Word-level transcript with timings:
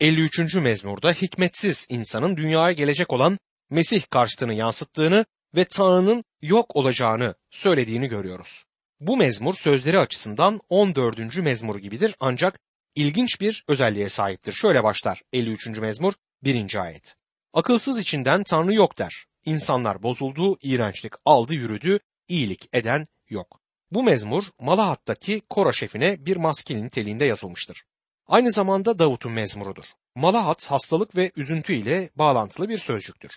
53. 0.00 0.54
mezmurda 0.54 1.12
hikmetsiz 1.12 1.86
insanın 1.88 2.36
dünyaya 2.36 2.72
gelecek 2.72 3.12
olan 3.12 3.38
Mesih 3.70 4.02
karşıtını 4.10 4.54
yansıttığını 4.54 5.26
ve 5.56 5.64
Tanrı'nın 5.64 6.24
yok 6.42 6.76
olacağını 6.76 7.34
söylediğini 7.50 8.08
görüyoruz. 8.08 8.64
Bu 9.00 9.16
mezmur 9.16 9.54
sözleri 9.54 9.98
açısından 9.98 10.60
14. 10.68 11.36
mezmur 11.36 11.78
gibidir 11.78 12.14
ancak 12.20 12.58
ilginç 12.94 13.40
bir 13.40 13.64
özelliğe 13.68 14.08
sahiptir. 14.08 14.52
Şöyle 14.52 14.84
başlar 14.84 15.22
53. 15.32 15.66
mezmur 15.66 16.12
1. 16.42 16.82
ayet. 16.82 17.14
Akılsız 17.52 17.98
içinden 17.98 18.42
Tanrı 18.44 18.74
yok 18.74 18.98
der. 18.98 19.24
İnsanlar 19.44 20.02
bozuldu, 20.02 20.58
iğrençlik 20.62 21.12
aldı 21.24 21.54
yürüdü, 21.54 21.98
iyilik 22.28 22.68
eden 22.72 23.06
yok. 23.28 23.60
Bu 23.90 24.02
mezmur 24.02 24.44
Malahat'taki 24.60 25.42
Kora 25.50 25.72
şefine 25.72 26.26
bir 26.26 26.36
maskinin 26.36 26.84
niteliğinde 26.84 27.24
yazılmıştır. 27.24 27.84
Aynı 28.26 28.52
zamanda 28.52 28.98
Davut'un 28.98 29.32
mezmurudur. 29.32 29.84
Malahat 30.14 30.70
hastalık 30.70 31.16
ve 31.16 31.32
üzüntü 31.36 31.72
ile 31.72 32.10
bağlantılı 32.16 32.68
bir 32.68 32.78
sözcüktür. 32.78 33.30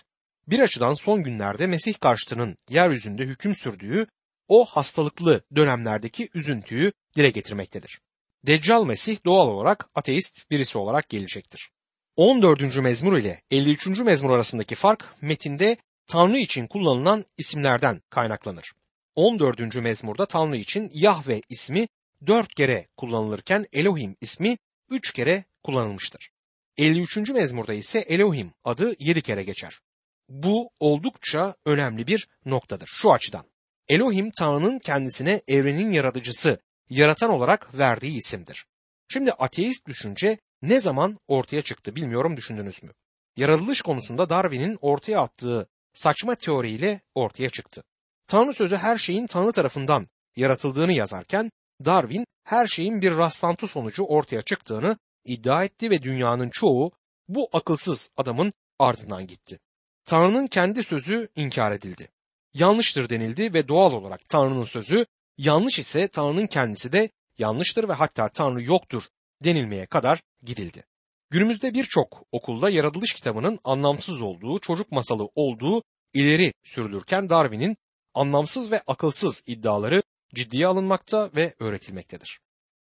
Bir 0.46 0.60
açıdan 0.60 0.94
son 0.94 1.22
günlerde 1.22 1.66
Mesih 1.66 1.94
karşıtının 2.00 2.56
yeryüzünde 2.68 3.22
hüküm 3.22 3.54
sürdüğü 3.54 4.06
o 4.48 4.64
hastalıklı 4.64 5.42
dönemlerdeki 5.56 6.28
üzüntüyü 6.34 6.92
dile 7.16 7.30
getirmektedir. 7.30 8.00
Deccal 8.46 8.84
Mesih 8.84 9.24
doğal 9.24 9.48
olarak 9.48 9.88
ateist 9.94 10.50
birisi 10.50 10.78
olarak 10.78 11.08
gelecektir. 11.08 11.70
14. 12.16 12.76
mezmur 12.76 13.18
ile 13.18 13.42
53. 13.50 13.86
mezmur 13.86 14.30
arasındaki 14.30 14.74
fark 14.74 15.04
metinde 15.20 15.76
Tanrı 16.06 16.38
için 16.38 16.66
kullanılan 16.66 17.24
isimlerden 17.38 18.02
kaynaklanır. 18.10 18.72
14. 19.14 19.76
mezmurda 19.76 20.26
Tanrı 20.26 20.56
için 20.56 20.90
Yahve 20.94 21.42
ismi 21.48 21.88
dört 22.26 22.54
kere 22.54 22.86
kullanılırken 22.96 23.64
Elohim 23.72 24.16
ismi 24.20 24.56
üç 24.90 25.12
kere 25.12 25.44
kullanılmıştır. 25.62 26.30
53. 26.76 27.16
mezmurda 27.16 27.74
ise 27.74 27.98
Elohim 27.98 28.52
adı 28.64 28.94
yedi 28.98 29.22
kere 29.22 29.42
geçer. 29.42 29.80
Bu 30.28 30.70
oldukça 30.80 31.54
önemli 31.64 32.06
bir 32.06 32.28
noktadır 32.44 32.86
şu 32.86 33.12
açıdan. 33.12 33.44
Elohim 33.88 34.30
Tanrı'nın 34.38 34.78
kendisine 34.78 35.42
evrenin 35.48 35.92
yaratıcısı, 35.92 36.58
yaratan 36.90 37.30
olarak 37.30 37.78
verdiği 37.78 38.16
isimdir. 38.16 38.66
Şimdi 39.08 39.32
ateist 39.32 39.86
düşünce 39.86 40.38
ne 40.62 40.80
zaman 40.80 41.18
ortaya 41.28 41.62
çıktı 41.62 41.96
bilmiyorum 41.96 42.36
düşündünüz 42.36 42.82
mü? 42.82 42.90
Yaratılış 43.36 43.82
konusunda 43.82 44.30
Darwin'in 44.30 44.78
ortaya 44.80 45.20
attığı 45.20 45.68
saçma 45.94 46.34
teoriyle 46.34 47.00
ortaya 47.14 47.50
çıktı. 47.50 47.84
Tanrı 48.26 48.54
sözü 48.54 48.76
her 48.76 48.98
şeyin 48.98 49.26
Tanrı 49.26 49.52
tarafından 49.52 50.06
yaratıldığını 50.36 50.92
yazarken 50.92 51.50
Darwin 51.84 52.26
her 52.44 52.66
şeyin 52.66 53.02
bir 53.02 53.16
rastlantı 53.16 53.66
sonucu 53.66 54.04
ortaya 54.04 54.42
çıktığını 54.42 54.98
iddia 55.24 55.64
etti 55.64 55.90
ve 55.90 56.02
dünyanın 56.02 56.50
çoğu 56.50 56.92
bu 57.28 57.48
akılsız 57.52 58.10
adamın 58.16 58.52
ardından 58.78 59.26
gitti. 59.26 59.58
Tanrı'nın 60.04 60.46
kendi 60.46 60.82
sözü 60.82 61.28
inkar 61.36 61.72
edildi. 61.72 62.08
Yanlıştır 62.54 63.08
denildi 63.08 63.54
ve 63.54 63.68
doğal 63.68 63.92
olarak 63.92 64.28
Tanrı'nın 64.28 64.64
sözü 64.64 65.06
yanlış 65.38 65.78
ise 65.78 66.08
Tanrı'nın 66.08 66.46
kendisi 66.46 66.92
de 66.92 67.10
yanlıştır 67.38 67.88
ve 67.88 67.92
hatta 67.92 68.28
Tanrı 68.28 68.62
yoktur 68.62 69.02
denilmeye 69.44 69.86
kadar 69.86 70.22
gidildi. 70.42 70.84
Günümüzde 71.30 71.74
birçok 71.74 72.22
okulda 72.32 72.70
yaratılış 72.70 73.12
kitabının 73.12 73.58
anlamsız 73.64 74.22
olduğu, 74.22 74.58
çocuk 74.58 74.92
masalı 74.92 75.28
olduğu 75.34 75.82
ileri 76.12 76.52
sürülürken 76.64 77.28
Darwin'in 77.28 77.76
anlamsız 78.14 78.70
ve 78.70 78.82
akılsız 78.86 79.44
iddiaları 79.46 80.02
ciddiye 80.34 80.66
alınmakta 80.66 81.30
ve 81.36 81.54
öğretilmektedir. 81.58 82.40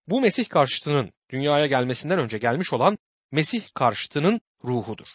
Bu 0.07 0.21
Mesih 0.21 0.49
karşıtının 0.49 1.13
dünyaya 1.29 1.67
gelmesinden 1.67 2.19
önce 2.19 2.37
gelmiş 2.37 2.73
olan 2.73 2.97
Mesih 3.31 3.63
karşıtının 3.73 4.41
ruhudur. 4.65 5.07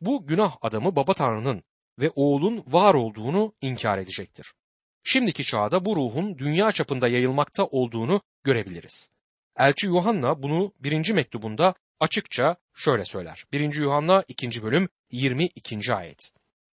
Bu 0.00 0.26
günah 0.26 0.56
adamı 0.62 0.96
baba 0.96 1.14
Tanrı'nın 1.14 1.62
ve 1.98 2.10
oğulun 2.10 2.64
var 2.66 2.94
olduğunu 2.94 3.54
inkar 3.60 3.98
edecektir. 3.98 4.54
Şimdiki 5.02 5.44
çağda 5.44 5.84
bu 5.84 5.96
ruhun 5.96 6.38
dünya 6.38 6.72
çapında 6.72 7.08
yayılmakta 7.08 7.64
olduğunu 7.64 8.20
görebiliriz. 8.44 9.10
Elçi 9.58 9.86
Yuhanna 9.86 10.42
bunu 10.42 10.72
birinci 10.80 11.14
mektubunda 11.14 11.74
açıkça 12.00 12.56
şöyle 12.74 13.04
söyler. 13.04 13.44
1. 13.52 13.74
Yuhanna 13.74 14.24
2. 14.28 14.62
bölüm 14.62 14.88
22. 15.10 15.94
ayet. 15.94 16.32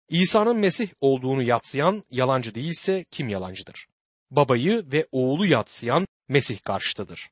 İsa'nın 0.10 0.58
Mesih 0.58 0.90
olduğunu 1.02 1.44
yatsıyan 1.44 2.04
yalancı 2.10 2.56
değilse 2.56 3.06
kim 3.12 3.30
yalancıdır? 3.30 3.88
Babayı 4.32 4.92
ve 4.92 5.08
oğlu 5.12 5.46
yatsıyan 5.46 6.08
Mesih 6.28 6.60
karşıtıdır. 6.62 7.30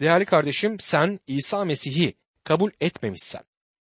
Değerli 0.00 0.24
kardeşim 0.24 0.76
sen 0.80 1.20
İsa 1.26 1.64
Mesih'i 1.64 2.14
kabul 2.44 2.70
etmemişsen 2.80 3.42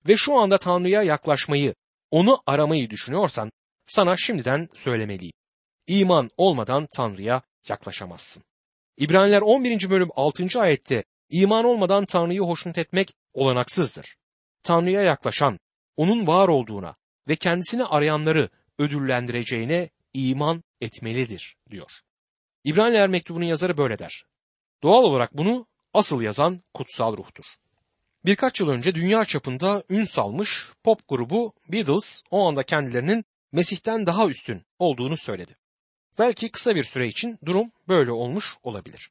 ve 0.09 0.17
şu 0.17 0.39
anda 0.39 0.59
Tanrı'ya 0.59 1.03
yaklaşmayı, 1.03 1.75
onu 2.11 2.43
aramayı 2.47 2.91
düşünüyorsan 2.91 3.51
sana 3.87 4.17
şimdiden 4.17 4.69
söylemeliyim. 4.75 5.33
İman 5.87 6.31
olmadan 6.37 6.89
Tanrı'ya 6.97 7.43
yaklaşamazsın. 7.69 8.45
İbraniler 8.97 9.41
11. 9.41 9.91
bölüm 9.91 10.09
6. 10.17 10.61
ayette 10.61 11.05
iman 11.31 11.65
olmadan 11.65 12.05
Tanrı'yı 12.05 12.41
hoşnut 12.41 12.79
etmek 12.79 13.15
olanaksızdır. 13.33 14.17
Tanrı'ya 14.63 15.03
yaklaşan, 15.03 15.59
onun 15.97 16.27
var 16.27 16.49
olduğuna 16.49 16.97
ve 17.29 17.37
kendisini 17.37 17.85
arayanları 17.85 18.49
ödüllendireceğine 18.79 19.91
iman 20.15 20.63
etmelidir 20.81 21.57
diyor. 21.71 21.91
İbraniler 22.65 23.09
mektubunun 23.09 23.45
yazarı 23.45 23.77
böyle 23.77 23.99
der. 23.99 24.25
Doğal 24.83 25.03
olarak 25.03 25.37
bunu 25.37 25.67
asıl 25.95 26.23
yazan 26.23 26.61
kutsal 26.75 27.17
ruhtur. 27.17 27.45
Birkaç 28.25 28.61
yıl 28.61 28.69
önce 28.69 28.95
dünya 28.95 29.25
çapında 29.25 29.83
ün 29.91 30.05
salmış 30.05 30.69
pop 30.85 31.09
grubu 31.09 31.53
Beatles 31.69 32.23
o 32.31 32.49
anda 32.49 32.63
kendilerinin 32.63 33.25
Mesih'ten 33.53 34.07
daha 34.07 34.29
üstün 34.29 34.63
olduğunu 34.79 35.17
söyledi. 35.17 35.57
Belki 36.19 36.51
kısa 36.51 36.75
bir 36.75 36.85
süre 36.85 37.07
için 37.07 37.39
durum 37.45 37.73
böyle 37.89 38.13
olmuş 38.13 38.57
olabilir. 38.63 39.11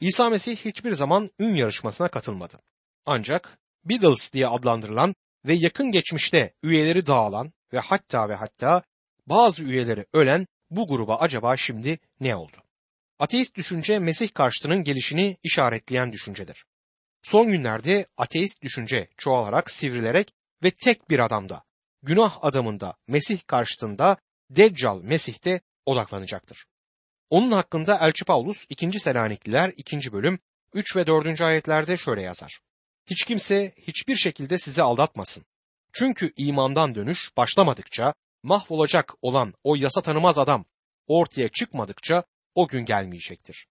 İsa 0.00 0.30
Mesih 0.30 0.56
hiçbir 0.56 0.92
zaman 0.92 1.30
ün 1.38 1.54
yarışmasına 1.54 2.08
katılmadı. 2.08 2.60
Ancak 3.06 3.58
Beatles 3.84 4.32
diye 4.32 4.48
adlandırılan 4.48 5.14
ve 5.44 5.54
yakın 5.54 5.90
geçmişte 5.92 6.54
üyeleri 6.62 7.06
dağılan 7.06 7.52
ve 7.72 7.78
hatta 7.78 8.28
ve 8.28 8.34
hatta 8.34 8.82
bazı 9.26 9.62
üyeleri 9.62 10.06
ölen 10.12 10.46
bu 10.70 10.86
gruba 10.86 11.16
acaba 11.16 11.56
şimdi 11.56 11.98
ne 12.20 12.36
oldu? 12.36 12.56
Ateist 13.18 13.56
düşünce 13.56 13.98
Mesih 13.98 14.34
karşıtının 14.34 14.84
gelişini 14.84 15.36
işaretleyen 15.42 16.12
düşüncedir. 16.12 16.64
Son 17.22 17.50
günlerde 17.50 18.06
ateist 18.16 18.62
düşünce 18.62 19.08
çoğalarak 19.16 19.70
sivrilerek 19.70 20.32
ve 20.62 20.70
tek 20.70 21.10
bir 21.10 21.18
adamda, 21.18 21.64
günah 22.02 22.38
adamında, 22.44 22.96
Mesih 23.08 23.38
karşıtında, 23.46 24.16
Deccal 24.50 25.02
Mesih'te 25.02 25.60
odaklanacaktır. 25.86 26.66
Onun 27.30 27.52
hakkında 27.52 27.98
Elçi 28.00 28.24
Paulus 28.24 28.66
2. 28.68 29.00
Selanikliler 29.00 29.72
2. 29.76 30.12
bölüm 30.12 30.38
3 30.74 30.96
ve 30.96 31.06
4. 31.06 31.40
ayetlerde 31.40 31.96
şöyle 31.96 32.22
yazar. 32.22 32.60
Hiç 33.10 33.24
kimse 33.24 33.72
hiçbir 33.76 34.16
şekilde 34.16 34.58
sizi 34.58 34.82
aldatmasın. 34.82 35.44
Çünkü 35.92 36.32
imandan 36.36 36.94
dönüş 36.94 37.30
başlamadıkça 37.36 38.14
mahvolacak 38.42 39.14
olan 39.22 39.54
o 39.64 39.76
yasa 39.76 40.02
tanımaz 40.02 40.38
adam 40.38 40.64
ortaya 41.06 41.48
çıkmadıkça 41.48 42.24
o 42.54 42.68
gün 42.68 42.84
gelmeyecektir. 42.84 43.66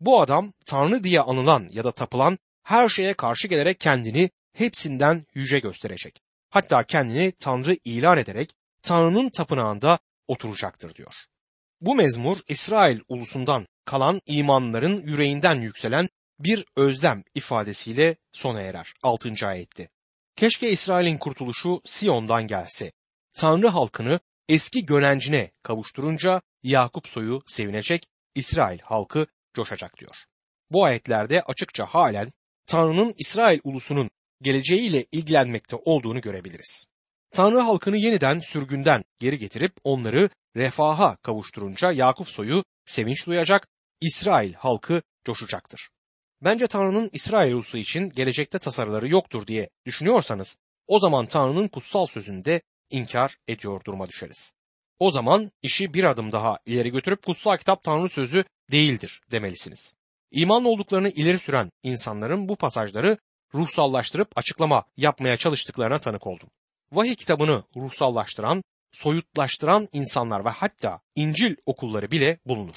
Bu 0.00 0.20
adam 0.20 0.52
Tanrı 0.66 1.04
diye 1.04 1.20
anılan 1.20 1.68
ya 1.70 1.84
da 1.84 1.92
tapılan 1.92 2.38
her 2.62 2.88
şeye 2.88 3.14
karşı 3.14 3.48
gelerek 3.48 3.80
kendini 3.80 4.30
hepsinden 4.52 5.26
yüce 5.34 5.58
gösterecek. 5.58 6.22
Hatta 6.50 6.82
kendini 6.82 7.32
Tanrı 7.32 7.76
ilan 7.84 8.18
ederek 8.18 8.54
Tanrı'nın 8.82 9.28
tapınağında 9.28 9.98
oturacaktır 10.28 10.94
diyor. 10.94 11.14
Bu 11.80 11.94
mezmur 11.94 12.38
İsrail 12.48 13.00
ulusundan 13.08 13.66
kalan 13.84 14.20
imanların 14.26 15.02
yüreğinden 15.02 15.60
yükselen 15.60 16.08
bir 16.38 16.64
özlem 16.76 17.24
ifadesiyle 17.34 18.16
sona 18.32 18.60
erer 18.60 18.94
6. 19.02 19.46
ayette. 19.46 19.88
Keşke 20.36 20.70
İsrail'in 20.70 21.18
kurtuluşu 21.18 21.80
Siyon'dan 21.84 22.46
gelse. 22.46 22.92
Tanrı 23.32 23.68
halkını 23.68 24.20
eski 24.48 24.86
gönencine 24.86 25.50
kavuşturunca 25.62 26.42
Yakup 26.62 27.08
soyu 27.08 27.42
sevinecek, 27.46 28.08
İsrail 28.36 28.78
halkı 28.78 29.26
coşacak 29.54 29.96
diyor. 30.00 30.16
Bu 30.70 30.84
ayetlerde 30.84 31.42
açıkça 31.42 31.86
halen 31.86 32.32
Tanrı'nın 32.66 33.14
İsrail 33.18 33.60
ulusunun 33.64 34.10
geleceğiyle 34.42 35.04
ilgilenmekte 35.12 35.76
olduğunu 35.76 36.20
görebiliriz. 36.20 36.86
Tanrı 37.30 37.60
halkını 37.60 37.96
yeniden 37.96 38.40
sürgünden 38.40 39.04
geri 39.18 39.38
getirip 39.38 39.72
onları 39.84 40.30
refaha 40.56 41.16
kavuşturunca 41.16 41.92
Yakup 41.92 42.28
soyu 42.28 42.64
sevinç 42.84 43.26
duyacak, 43.26 43.68
İsrail 44.00 44.54
halkı 44.54 45.02
coşacaktır. 45.24 45.88
Bence 46.44 46.66
Tanrı'nın 46.66 47.10
İsrail 47.12 47.52
ulusu 47.52 47.78
için 47.78 48.10
gelecekte 48.10 48.58
tasarıları 48.58 49.08
yoktur 49.08 49.46
diye 49.46 49.68
düşünüyorsanız 49.86 50.56
o 50.86 51.00
zaman 51.00 51.26
Tanrı'nın 51.26 51.68
kutsal 51.68 52.06
sözünde 52.06 52.60
inkar 52.90 53.36
ediyor 53.48 53.84
duruma 53.84 54.08
düşeriz. 54.08 54.52
O 54.98 55.10
zaman 55.10 55.50
işi 55.62 55.94
bir 55.94 56.04
adım 56.04 56.32
daha 56.32 56.58
ileri 56.66 56.90
götürüp 56.90 57.26
kutsal 57.26 57.56
kitap 57.56 57.84
Tanrı 57.84 58.08
sözü 58.08 58.44
değildir 58.70 59.20
demelisiniz. 59.30 59.94
İman 60.30 60.64
olduklarını 60.64 61.08
ileri 61.08 61.38
süren 61.38 61.70
insanların 61.82 62.48
bu 62.48 62.56
pasajları 62.56 63.18
ruhsallaştırıp 63.54 64.38
açıklama 64.38 64.84
yapmaya 64.96 65.36
çalıştıklarına 65.36 65.98
tanık 65.98 66.26
oldum. 66.26 66.50
Vahiy 66.92 67.14
kitabını 67.14 67.62
ruhsallaştıran, 67.76 68.62
soyutlaştıran 68.92 69.88
insanlar 69.92 70.44
ve 70.44 70.48
hatta 70.48 71.00
İncil 71.14 71.56
okulları 71.66 72.10
bile 72.10 72.38
bulunur. 72.46 72.76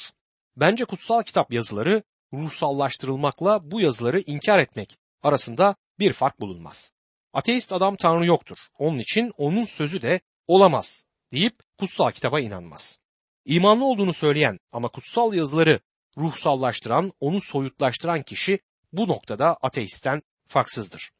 Bence 0.58 0.86
kutsal 0.86 1.24
kitap 1.24 1.54
yazıları 1.54 2.04
ruhsallaştırılmakla 2.34 3.72
bu 3.72 3.82
yazıları 3.82 4.20
inkar 4.20 4.60
etmek 4.60 4.98
arasında 5.24 5.76
bir 6.00 6.14
fark 6.14 6.42
bulunmaz. 6.42 6.94
Ateist 7.34 7.74
adam 7.74 7.96
Tanrı 7.96 8.26
yoktur. 8.26 8.58
Onun 8.78 8.98
için 8.98 9.34
onun 9.38 9.64
sözü 9.64 10.02
de 10.02 10.22
olamaz 10.48 11.06
deyip 11.34 11.69
kutsal 11.80 12.12
kitaba 12.12 12.40
inanmaz. 12.40 13.00
İmanlı 13.46 13.86
olduğunu 13.86 14.14
söyleyen 14.14 14.60
ama 14.72 14.88
kutsal 14.88 15.34
yazıları 15.34 15.80
ruhsallaştıran, 16.18 17.14
onu 17.20 17.42
soyutlaştıran 17.42 18.22
kişi 18.22 18.60
bu 18.94 19.08
noktada 19.08 19.58
ateistten 19.62 20.22
farksızdır. 20.48 21.12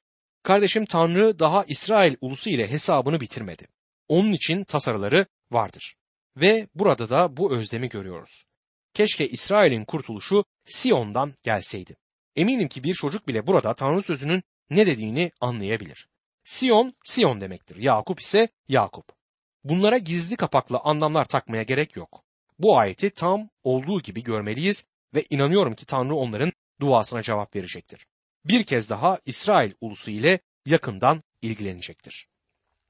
Kardeşim 0.44 0.86
Tanrı 0.86 1.40
daha 1.40 1.64
İsrail 1.64 2.16
ulusu 2.22 2.50
ile 2.50 2.72
hesabını 2.72 3.22
bitirmedi. 3.22 3.68
Onun 4.08 4.32
için 4.34 4.64
tasarıları 4.64 5.26
vardır. 5.52 5.96
Ve 6.38 6.68
burada 6.76 7.10
da 7.10 7.38
bu 7.38 7.54
özlemi 7.54 7.90
görüyoruz. 7.90 8.46
Keşke 8.94 9.30
İsrail'in 9.30 9.86
kurtuluşu 9.86 10.46
Siyon'dan 10.66 11.34
gelseydi. 11.44 11.96
Eminim 12.36 12.68
ki 12.68 12.84
bir 12.84 12.94
çocuk 12.94 13.28
bile 13.28 13.48
burada 13.48 13.74
Tanrı 13.74 14.04
sözünün 14.04 14.44
ne 14.70 14.88
dediğini 14.88 15.32
anlayabilir. 15.42 16.08
Siyon, 16.44 16.94
Siyon 17.04 17.42
demektir. 17.42 17.76
Yakup 17.76 18.20
ise 18.20 18.50
Yakup. 18.68 19.19
Bunlara 19.64 19.98
gizli 19.98 20.36
kapaklı 20.36 20.80
anlamlar 20.84 21.26
takmaya 21.26 21.64
gerek 21.64 21.96
yok. 21.96 22.24
Bu 22.60 22.78
ayeti 22.78 23.10
tam 23.10 23.50
olduğu 23.64 24.02
gibi 24.02 24.24
görmeliyiz 24.24 24.86
ve 25.16 25.26
inanıyorum 25.30 25.76
ki 25.76 25.86
Tanrı 25.86 26.16
onların 26.16 26.52
duasına 26.82 27.22
cevap 27.22 27.56
verecektir. 27.56 28.08
Bir 28.46 28.64
kez 28.64 28.90
daha 28.90 29.20
İsrail 29.26 29.72
ulusu 29.82 30.12
ile 30.12 30.40
yakından 30.66 31.22
ilgilenecektir. 31.42 32.28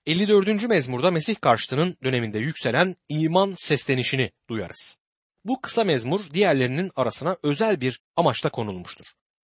54. 0.05 0.63
mezmurda 0.63 1.11
Mesih 1.11 1.35
karşıtının 1.41 1.97
döneminde 2.03 2.39
yükselen 2.39 2.95
iman 3.09 3.53
seslenişini 3.57 4.31
duyarız. 4.49 4.97
Bu 5.45 5.61
kısa 5.61 5.83
mezmur 5.83 6.21
diğerlerinin 6.33 6.91
arasına 6.95 7.37
özel 7.43 7.81
bir 7.81 8.01
amaçla 8.15 8.49
konulmuştur. 8.49 9.05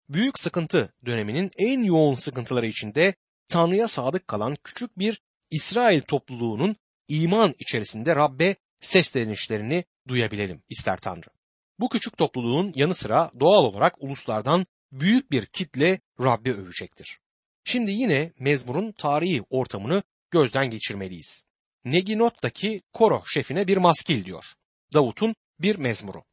Büyük 0.09 0.39
sıkıntı 0.39 0.95
döneminin 1.07 1.51
en 1.59 1.83
yoğun 1.83 2.15
sıkıntıları 2.15 2.67
içinde 2.67 3.15
Tanrı'ya 3.49 3.89
sadık 3.89 4.29
kalan 4.29 4.57
küçük 4.65 4.99
bir 4.99 5.23
İsrail 5.51 6.01
topluluğunun 6.01 6.77
iman 7.09 7.55
içerisinde 7.59 8.17
Rabbe 8.17 8.57
seslenişlerini 8.81 9.85
duyabilelim 10.09 10.63
ister 10.69 10.97
Tanrı. 10.97 11.29
Bu 11.79 11.89
küçük 11.89 12.19
topluluğun 12.19 12.73
yanı 12.77 12.95
sıra 12.95 13.31
doğal 13.41 13.65
olarak 13.65 13.95
uluslardan 13.99 14.67
büyük 14.93 15.31
bir 15.31 15.47
kitle 15.47 16.01
Rabbi 16.21 16.53
övecektir. 16.53 17.19
Şimdi 17.65 17.91
yine 17.91 18.33
mezmurun 18.39 18.93
tarihi 18.93 19.43
ortamını 19.51 20.03
gözden 20.31 20.71
geçirmeliyiz. 20.71 21.45
Neginot'taki 21.85 22.83
koro 22.93 23.23
şefine 23.27 23.69
bir 23.69 23.77
maskil 23.77 24.25
diyor. 24.25 24.45
Davut'un 24.93 25.35
bir 25.61 25.77
mezmuru. 25.77 26.25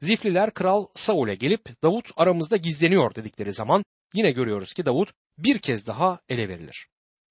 Zifliler 0.00 0.54
kral 0.54 0.86
Saul'e 0.94 1.34
gelip 1.34 1.82
Davut 1.82 2.10
aramızda 2.16 2.56
gizleniyor 2.56 3.14
dedikleri 3.14 3.52
zaman 3.52 3.84
yine 4.14 4.30
görüyoruz 4.30 4.72
ki 4.72 4.86
Davut 4.86 5.12
bir 5.38 5.58
kez 5.58 5.86
daha 5.86 6.20
ele 6.28 6.48
verilir. 6.48 6.86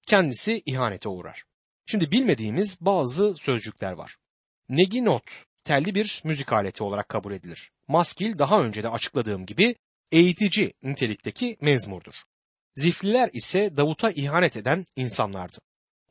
Kendisi 0.06 0.62
ihanete 0.66 1.08
uğrar. 1.08 1.44
Şimdi 1.86 2.10
bilmediğimiz 2.10 2.78
bazı 2.80 3.34
sözcükler 3.36 3.92
var. 3.92 4.16
Neginot 4.68 5.24
telli 5.64 5.94
bir 5.94 6.20
müzik 6.24 6.52
aleti 6.52 6.82
olarak 6.82 7.08
kabul 7.08 7.32
edilir. 7.32 7.70
Maskil 7.88 8.38
daha 8.38 8.62
önce 8.62 8.82
de 8.82 8.88
açıkladığım 8.88 9.46
gibi 9.46 9.74
eğitici 10.12 10.72
nitelikteki 10.82 11.56
mezmurdur. 11.60 12.14
Zifliler 12.74 13.30
ise 13.32 13.76
Davut'a 13.76 14.10
ihanet 14.10 14.56
eden 14.56 14.84
insanlardı. 14.96 15.58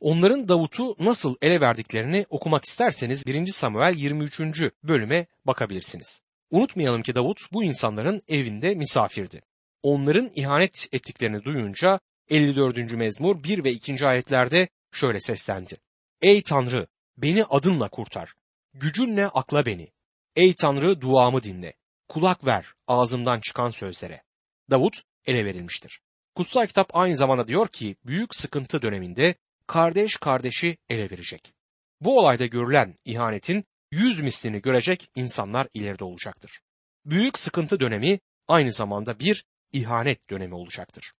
Onların 0.00 0.48
Davut'u 0.48 0.96
nasıl 0.98 1.36
ele 1.42 1.60
verdiklerini 1.60 2.26
okumak 2.28 2.64
isterseniz 2.64 3.26
1. 3.26 3.46
Samuel 3.46 3.94
23. 3.96 4.40
bölüme 4.82 5.26
bakabilirsiniz. 5.44 6.22
Unutmayalım 6.50 7.02
ki 7.02 7.14
Davut 7.14 7.52
bu 7.52 7.64
insanların 7.64 8.22
evinde 8.28 8.74
misafirdi. 8.74 9.42
Onların 9.82 10.30
ihanet 10.34 10.88
ettiklerini 10.92 11.44
duyunca 11.44 12.00
54. 12.30 12.92
mezmur 12.92 13.44
1 13.44 13.64
ve 13.64 13.72
2. 13.72 14.06
ayetlerde 14.06 14.68
şöyle 14.92 15.20
seslendi. 15.20 15.76
Ey 16.22 16.42
Tanrı 16.42 16.86
beni 17.16 17.44
adınla 17.44 17.88
kurtar. 17.88 18.34
Gücünle 18.74 19.26
akla 19.26 19.66
beni. 19.66 19.92
Ey 20.36 20.54
Tanrı 20.54 21.00
duamı 21.00 21.42
dinle. 21.42 21.74
Kulak 22.08 22.46
ver 22.46 22.74
ağzımdan 22.86 23.40
çıkan 23.40 23.70
sözlere. 23.70 24.22
Davut 24.70 25.02
ele 25.26 25.44
verilmiştir. 25.44 26.00
Kutsal 26.34 26.66
kitap 26.66 26.96
aynı 26.96 27.16
zamanda 27.16 27.48
diyor 27.48 27.68
ki 27.68 27.96
büyük 28.04 28.34
sıkıntı 28.34 28.82
döneminde 28.82 29.34
kardeş 29.66 30.16
kardeşi 30.16 30.76
ele 30.88 31.10
verecek. 31.10 31.54
Bu 32.00 32.18
olayda 32.18 32.46
görülen 32.46 32.94
ihanetin 33.04 33.64
yüz 33.90 34.20
mislini 34.20 34.62
görecek 34.62 35.10
insanlar 35.14 35.68
ileride 35.74 36.04
olacaktır. 36.04 36.60
Büyük 37.04 37.38
sıkıntı 37.38 37.80
dönemi 37.80 38.20
aynı 38.48 38.72
zamanda 38.72 39.18
bir 39.18 39.44
ihanet 39.72 40.30
dönemi 40.30 40.54
olacaktır. 40.54 41.12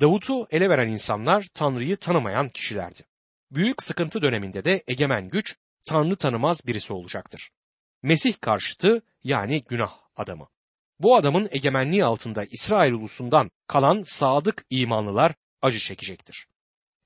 Davut'u 0.00 0.46
ele 0.50 0.70
veren 0.70 0.88
insanlar 0.88 1.46
Tanrı'yı 1.54 1.96
tanımayan 1.96 2.48
kişilerdi. 2.48 3.04
Büyük 3.54 3.82
sıkıntı 3.82 4.22
döneminde 4.22 4.64
de 4.64 4.82
egemen 4.86 5.28
güç 5.28 5.56
Tanrı 5.86 6.16
tanımaz 6.16 6.66
birisi 6.66 6.92
olacaktır. 6.92 7.50
Mesih 8.02 8.34
karşıtı 8.40 9.02
yani 9.24 9.62
günah 9.62 9.92
adamı. 10.16 10.48
Bu 10.98 11.16
adamın 11.16 11.48
egemenliği 11.50 12.04
altında 12.04 12.44
İsrail 12.44 12.92
ulusundan 12.92 13.50
kalan 13.66 14.02
sadık 14.04 14.64
imanlılar 14.70 15.34
acı 15.62 15.78
çekecektir. 15.78 16.46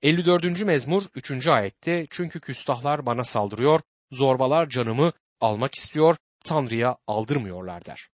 54. 0.02 0.60
mezmur 0.60 1.02
3. 1.14 1.46
ayette 1.46 2.06
çünkü 2.10 2.40
küstahlar 2.40 3.06
bana 3.06 3.24
saldırıyor, 3.24 3.80
zorbalar 4.10 4.68
canımı 4.68 5.12
almak 5.40 5.74
istiyor, 5.74 6.16
Tanrı'ya 6.44 6.96
aldırmıyorlar 7.06 7.84
der. 7.84 8.08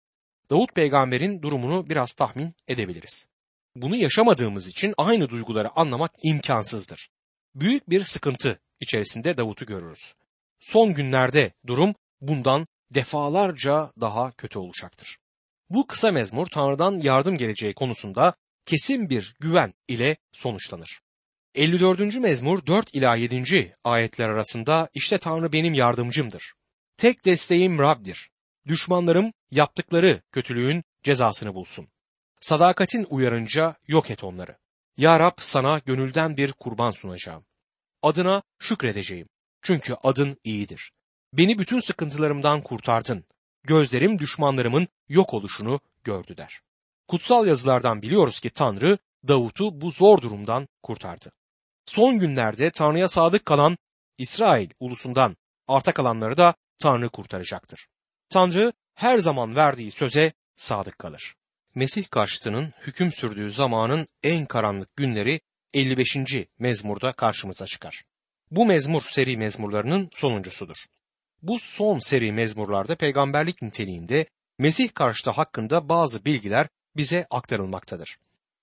Davut 0.49 0.75
peygamberin 0.75 1.41
durumunu 1.41 1.89
biraz 1.89 2.13
tahmin 2.13 2.55
edebiliriz. 2.67 3.27
Bunu 3.75 3.95
yaşamadığımız 3.95 4.67
için 4.67 4.93
aynı 4.97 5.29
duyguları 5.29 5.69
anlamak 5.75 6.11
imkansızdır. 6.23 7.09
Büyük 7.55 7.89
bir 7.89 8.03
sıkıntı 8.03 8.59
içerisinde 8.79 9.37
Davut'u 9.37 9.65
görürüz. 9.65 10.13
Son 10.59 10.93
günlerde 10.93 11.53
durum 11.67 11.95
bundan 12.21 12.67
defalarca 12.91 13.91
daha 13.99 14.31
kötü 14.31 14.59
olacaktır. 14.59 15.17
Bu 15.69 15.87
kısa 15.87 16.11
mezmur 16.11 16.47
Tanrı'dan 16.47 16.99
yardım 16.99 17.37
geleceği 17.37 17.73
konusunda 17.73 18.33
kesin 18.65 19.09
bir 19.09 19.35
güven 19.39 19.73
ile 19.87 20.17
sonuçlanır. 20.31 21.01
54. 21.55 22.15
mezmur 22.15 22.65
4 22.65 22.95
ila 22.95 23.15
7. 23.15 23.75
ayetler 23.83 24.29
arasında 24.29 24.89
işte 24.93 25.17
Tanrı 25.17 25.53
benim 25.53 25.73
yardımcımdır. 25.73 26.53
Tek 26.97 27.25
desteğim 27.25 27.79
Rab'dir. 27.79 28.29
Düşmanlarım 28.67 29.33
yaptıkları 29.51 30.21
kötülüğün 30.31 30.83
cezasını 31.03 31.55
bulsun. 31.55 31.87
Sadakatin 32.41 33.07
uyarınca 33.09 33.75
yok 33.87 34.11
et 34.11 34.23
onları. 34.23 34.57
Ya 34.99 35.19
Rab 35.19 35.37
sana 35.39 35.79
gönülden 35.79 36.37
bir 36.37 36.51
kurban 36.53 36.91
sunacağım. 36.91 37.45
Adına 38.01 38.43
şükredeceğim. 38.59 39.27
Çünkü 39.61 39.95
adın 40.03 40.37
iyidir. 40.43 40.91
Beni 41.33 41.59
bütün 41.59 41.79
sıkıntılarımdan 41.79 42.61
kurtardın. 42.61 43.25
Gözlerim 43.63 44.19
düşmanlarımın 44.19 44.87
yok 45.09 45.33
oluşunu 45.33 45.79
gördü 46.03 46.37
der. 46.37 46.61
Kutsal 47.07 47.47
yazılardan 47.47 48.01
biliyoruz 48.01 48.39
ki 48.39 48.49
Tanrı 48.49 48.97
Davut'u 49.27 49.81
bu 49.81 49.91
zor 49.91 50.21
durumdan 50.21 50.67
kurtardı. 50.83 51.31
Son 51.85 52.19
günlerde 52.19 52.71
Tanrı'ya 52.71 53.07
sadık 53.07 53.45
kalan 53.45 53.77
İsrail 54.17 54.69
ulusundan 54.79 55.37
arta 55.67 55.91
kalanları 55.91 56.37
da 56.37 56.53
Tanrı 56.79 57.09
kurtaracaktır. 57.09 57.87
Tanrı 58.29 58.73
her 58.95 59.17
zaman 59.17 59.55
verdiği 59.55 59.91
söze 59.91 60.33
sadık 60.55 60.99
kalır. 60.99 61.35
Mesih 61.75 62.05
karşıtının 62.09 62.73
hüküm 62.81 63.11
sürdüğü 63.11 63.51
zamanın 63.51 64.07
en 64.23 64.45
karanlık 64.45 64.95
günleri 64.95 65.41
55. 65.73 66.17
mezmurda 66.59 67.13
karşımıza 67.13 67.65
çıkar. 67.65 68.03
Bu 68.51 68.65
mezmur 68.65 69.01
seri 69.01 69.37
mezmurlarının 69.37 70.09
sonuncusudur. 70.13 70.77
Bu 71.41 71.59
son 71.59 71.99
seri 71.99 72.31
mezmurlarda 72.31 72.95
peygamberlik 72.95 73.61
niteliğinde 73.61 74.25
Mesih 74.59 74.93
karşıtı 74.93 75.29
hakkında 75.29 75.89
bazı 75.89 76.25
bilgiler 76.25 76.67
bize 76.97 77.27
aktarılmaktadır. 77.29 78.17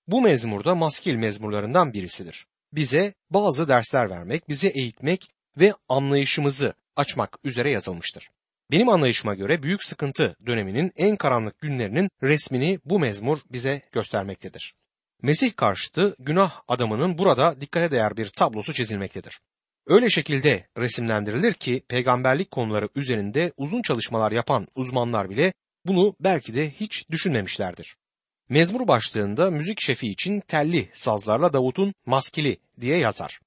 Bu 0.07 0.21
mezmurda 0.21 0.75
maskil 0.75 1.15
mezmurlarından 1.15 1.93
birisidir. 1.93 2.47
Bize 2.73 3.13
bazı 3.29 3.67
dersler 3.67 4.09
vermek, 4.09 4.49
bizi 4.49 4.67
eğitmek 4.69 5.31
ve 5.57 5.73
anlayışımızı 5.89 6.73
açmak 6.95 7.37
üzere 7.43 7.71
yazılmıştır. 7.71 8.29
Benim 8.71 8.89
anlayışıma 8.89 9.35
göre 9.35 9.63
büyük 9.63 9.83
sıkıntı 9.83 10.35
döneminin 10.45 10.91
en 10.95 11.15
karanlık 11.15 11.61
günlerinin 11.61 12.09
resmini 12.23 12.79
bu 12.85 12.99
mezmur 12.99 13.39
bize 13.51 13.81
göstermektedir. 13.91 14.73
Mesih 15.21 15.55
karşıtı 15.55 16.15
günah 16.19 16.61
adamının 16.67 17.17
burada 17.17 17.61
dikkate 17.61 17.91
değer 17.91 18.17
bir 18.17 18.29
tablosu 18.29 18.73
çizilmektedir. 18.73 19.39
Öyle 19.87 20.09
şekilde 20.09 20.67
resimlendirilir 20.77 21.53
ki 21.53 21.83
peygamberlik 21.89 22.51
konuları 22.51 22.89
üzerinde 22.95 23.51
uzun 23.57 23.81
çalışmalar 23.81 24.31
yapan 24.31 24.67
uzmanlar 24.75 25.29
bile 25.29 25.53
bunu 25.85 26.15
belki 26.19 26.55
de 26.55 26.69
hiç 26.69 27.09
düşünmemişlerdir. 27.09 27.97
Mezmur 28.49 28.87
başlığında 28.87 29.51
müzik 29.51 29.81
şefi 29.81 30.07
için 30.07 30.39
telli 30.39 30.89
sazlarla 30.93 31.53
Davut'un 31.53 31.93
maskili 32.05 32.57
diye 32.79 32.97
yazar. 32.97 33.39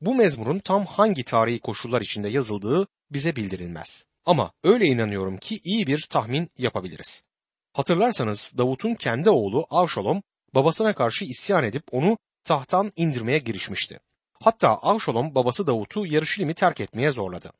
Bu 0.00 0.14
mezmurun 0.14 0.58
tam 0.58 0.86
hangi 0.86 1.24
tarihi 1.24 1.58
koşullar 1.58 2.00
içinde 2.00 2.28
yazıldığı 2.28 2.86
bize 3.10 3.36
bildirilmez. 3.36 4.04
Ama 4.26 4.52
öyle 4.64 4.86
inanıyorum 4.86 5.36
ki 5.38 5.60
iyi 5.64 5.86
bir 5.86 6.06
tahmin 6.10 6.50
yapabiliriz. 6.58 7.24
Hatırlarsanız 7.72 8.54
Davut'un 8.58 8.94
kendi 8.94 9.30
oğlu 9.30 9.66
Avşalom 9.70 10.22
babasına 10.54 10.94
karşı 10.94 11.24
isyan 11.24 11.64
edip 11.64 11.82
onu 11.92 12.18
tahttan 12.44 12.92
indirmeye 12.96 13.38
girişmişti. 13.38 14.00
Hatta 14.40 14.68
Avşalom 14.68 15.34
babası 15.34 15.66
Davut'u 15.66 16.06
Yarışilim'i 16.06 16.54
terk 16.54 16.80
etmeye 16.80 17.10
zorladı. 17.10 17.52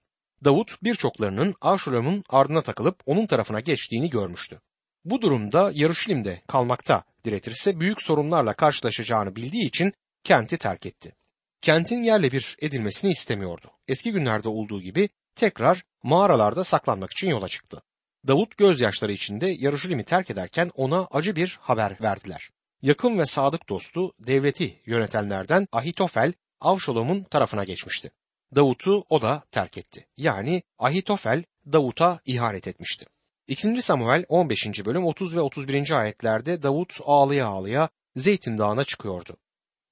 Davut 0.45 0.83
birçoklarının 0.83 1.55
Avşalom'un 1.61 2.25
ardına 2.29 2.63
takılıp 2.63 3.01
onun 3.07 3.27
tarafına 3.27 3.61
geçtiğini 3.61 4.11
görmüştü. 4.11 4.61
Bu 5.05 5.23
durumda 5.23 5.71
Yarışilim'de 5.75 6.43
kalmakta 6.47 7.05
diretirse 7.25 7.81
büyük 7.81 8.03
sorunlarla 8.03 8.53
karşılaşacağını 8.53 9.37
bildiği 9.37 9.67
için 9.67 9.93
kenti 10.25 10.59
terk 10.59 10.87
etti. 10.87 11.13
Kentin 11.61 12.03
yerle 12.03 12.33
bir 12.33 12.57
edilmesini 12.61 13.11
istemiyordu. 13.11 13.71
Eski 13.89 14.13
günlerde 14.13 14.49
olduğu 14.49 14.83
gibi 14.83 15.09
tekrar 15.37 15.85
mağaralarda 16.03 16.65
saklanmak 16.65 17.13
için 17.13 17.29
yola 17.29 17.49
çıktı. 17.49 17.83
Davut 18.27 18.57
gözyaşları 18.57 19.13
içinde 19.13 19.47
Yarışilim'i 19.47 20.05
terk 20.05 20.31
ederken 20.31 20.71
ona 20.75 21.07
acı 21.11 21.37
bir 21.37 21.59
haber 21.61 21.97
verdiler. 22.03 22.51
Yakın 22.83 23.19
ve 23.19 23.25
sadık 23.25 23.69
dostu 23.69 24.13
devleti 24.19 24.83
yönetenlerden 24.87 25.69
Ahitofel 25.73 26.33
Avşalom'un 26.61 27.23
tarafına 27.23 27.65
geçmişti. 27.65 28.11
Davut'u 28.55 29.05
o 29.09 29.23
da 29.23 29.43
terk 29.51 29.79
etti. 29.79 30.07
Yani 30.17 30.63
Ahitofel 30.79 31.45
Davut'a 31.73 32.21
ihanet 32.25 32.69
etmişti. 32.69 33.07
2. 33.49 33.83
Samuel 33.83 34.25
15. 34.29 34.67
bölüm 34.85 35.05
30 35.07 35.37
ve 35.37 35.41
31. 35.41 35.91
ayetlerde 35.91 36.63
Davut 36.63 36.99
ağlaya 37.05 37.47
ağlaya 37.47 37.89
Zeytin 38.17 38.59
Dağı'na 38.59 38.85
çıkıyordu. 38.85 39.37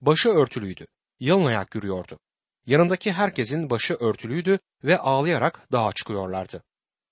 Başı 0.01 0.29
örtülüydü. 0.29 0.87
Yalın 1.21 1.45
ayak 1.45 1.75
yürüyordu. 1.75 2.19
Yanındaki 2.67 3.13
herkesin 3.13 3.71
başı 3.71 3.95
örtülüydü 3.95 4.59
ve 4.85 4.99
ağlayarak 4.99 5.73
dağa 5.73 5.93
çıkıyorlardı. 5.93 6.63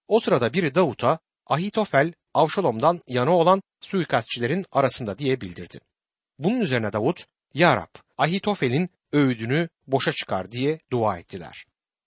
O 0.09 0.21
sırada 0.21 0.53
biri 0.53 0.75
Davut'a 0.75 1.19
Ahitofel 1.47 2.13
Avşalom'dan 2.35 3.01
yana 3.09 3.31
olan 3.31 3.63
suikastçilerin 3.81 4.65
arasında 4.73 5.19
diye 5.19 5.41
bildirdi. 5.41 5.81
Bunun 6.39 6.61
üzerine 6.61 6.93
Davut, 6.93 7.27
Ya 7.55 7.77
Rab, 7.77 7.95
Ahitofel'in 8.19 8.91
öğüdünü 9.13 9.69
boşa 9.87 10.13
çıkar 10.13 10.51
diye 10.51 10.81
dua 10.93 11.19
ettiler. 11.19 11.65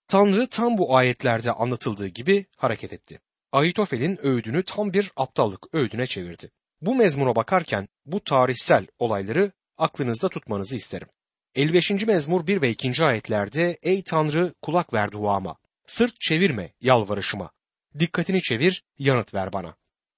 Tanrı 0.08 0.46
tam 0.46 0.78
bu 0.78 0.96
ayetlerde 0.96 1.52
anlatıldığı 1.52 2.06
gibi 2.06 2.46
hareket 2.56 2.92
etti. 2.92 3.20
Ahitofel'in 3.52 4.26
öğüdünü 4.26 4.62
tam 4.62 4.92
bir 4.92 5.12
aptallık 5.16 5.74
öğüdüne 5.74 6.06
çevirdi. 6.06 6.50
Bu 6.80 6.94
mezmuna 6.94 7.36
bakarken 7.36 7.88
bu 8.06 8.24
tarihsel 8.24 8.86
olayları 8.98 9.52
aklınızda 9.78 10.28
tutmanızı 10.28 10.76
isterim. 10.76 11.08
55. 11.56 11.90
mezmur 11.90 12.46
1 12.46 12.62
ve 12.62 12.70
2. 12.70 13.04
ayetlerde 13.04 13.78
Ey 13.82 14.02
Tanrı 14.02 14.54
kulak 14.62 14.92
ver 14.92 15.12
duama, 15.12 15.56
sırt 15.86 16.20
çevirme 16.20 16.72
yalvarışıma, 16.80 17.50
dikkatini 17.98 18.42
çevir 18.42 18.84
yanıt 18.98 19.34
ver 19.34 19.52
bana. 19.52 19.76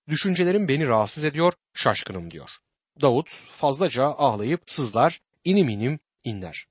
Düşüncelerim 0.09 0.68
beni 0.68 0.88
rahatsız 0.88 1.25
ediyor, 1.25 1.52
şaşkınım 1.75 2.30
diyor. 2.30 2.50
Davut 3.02 3.30
fazlaca 3.30 4.04
ağlayıp 4.04 4.62
sızlar, 4.66 5.21
inim 5.45 5.68
inim 5.68 5.99
inler. 6.25 6.66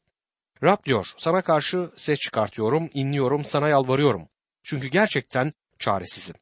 Rab 0.64 0.86
diyor, 0.86 1.08
sana 1.18 1.42
karşı 1.42 1.92
ses 1.96 2.20
çıkartıyorum, 2.20 2.90
inliyorum, 2.94 3.44
sana 3.44 3.70
yalvarıyorum. 3.70 4.30
Çünkü 4.64 4.88
gerçekten 4.88 5.54
çaresizim. 5.80 6.36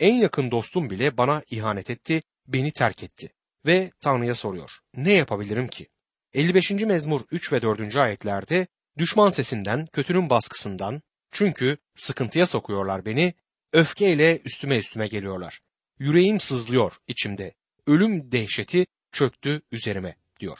En 0.00 0.14
yakın 0.14 0.50
dostum 0.50 0.90
bile 0.90 1.16
bana 1.16 1.42
ihanet 1.50 1.90
etti, 1.90 2.22
beni 2.46 2.72
terk 2.72 3.02
etti. 3.02 3.32
Ve 3.66 3.90
Tanrı'ya 4.00 4.34
soruyor, 4.34 4.78
ne 4.96 5.12
yapabilirim 5.12 5.68
ki? 5.68 5.86
55. 6.34 6.70
mezmur 6.70 7.20
3 7.30 7.52
ve 7.52 7.62
4. 7.62 7.96
ayetlerde 7.96 8.66
düşman 8.98 9.30
sesinden, 9.30 9.86
kötünün 9.86 10.30
baskısından, 10.30 11.02
çünkü 11.30 11.78
sıkıntıya 11.96 12.46
sokuyorlar 12.46 13.04
beni, 13.04 13.34
öfkeyle 13.72 14.40
üstüme 14.44 14.78
üstüme 14.78 15.06
geliyorlar. 15.08 15.60
Yüreğim 15.98 16.40
sızlıyor 16.40 16.92
içimde. 17.06 17.54
Ölüm 17.86 18.32
dehşeti 18.32 18.86
çöktü 19.12 19.62
üzerime 19.72 20.16
diyor. 20.40 20.58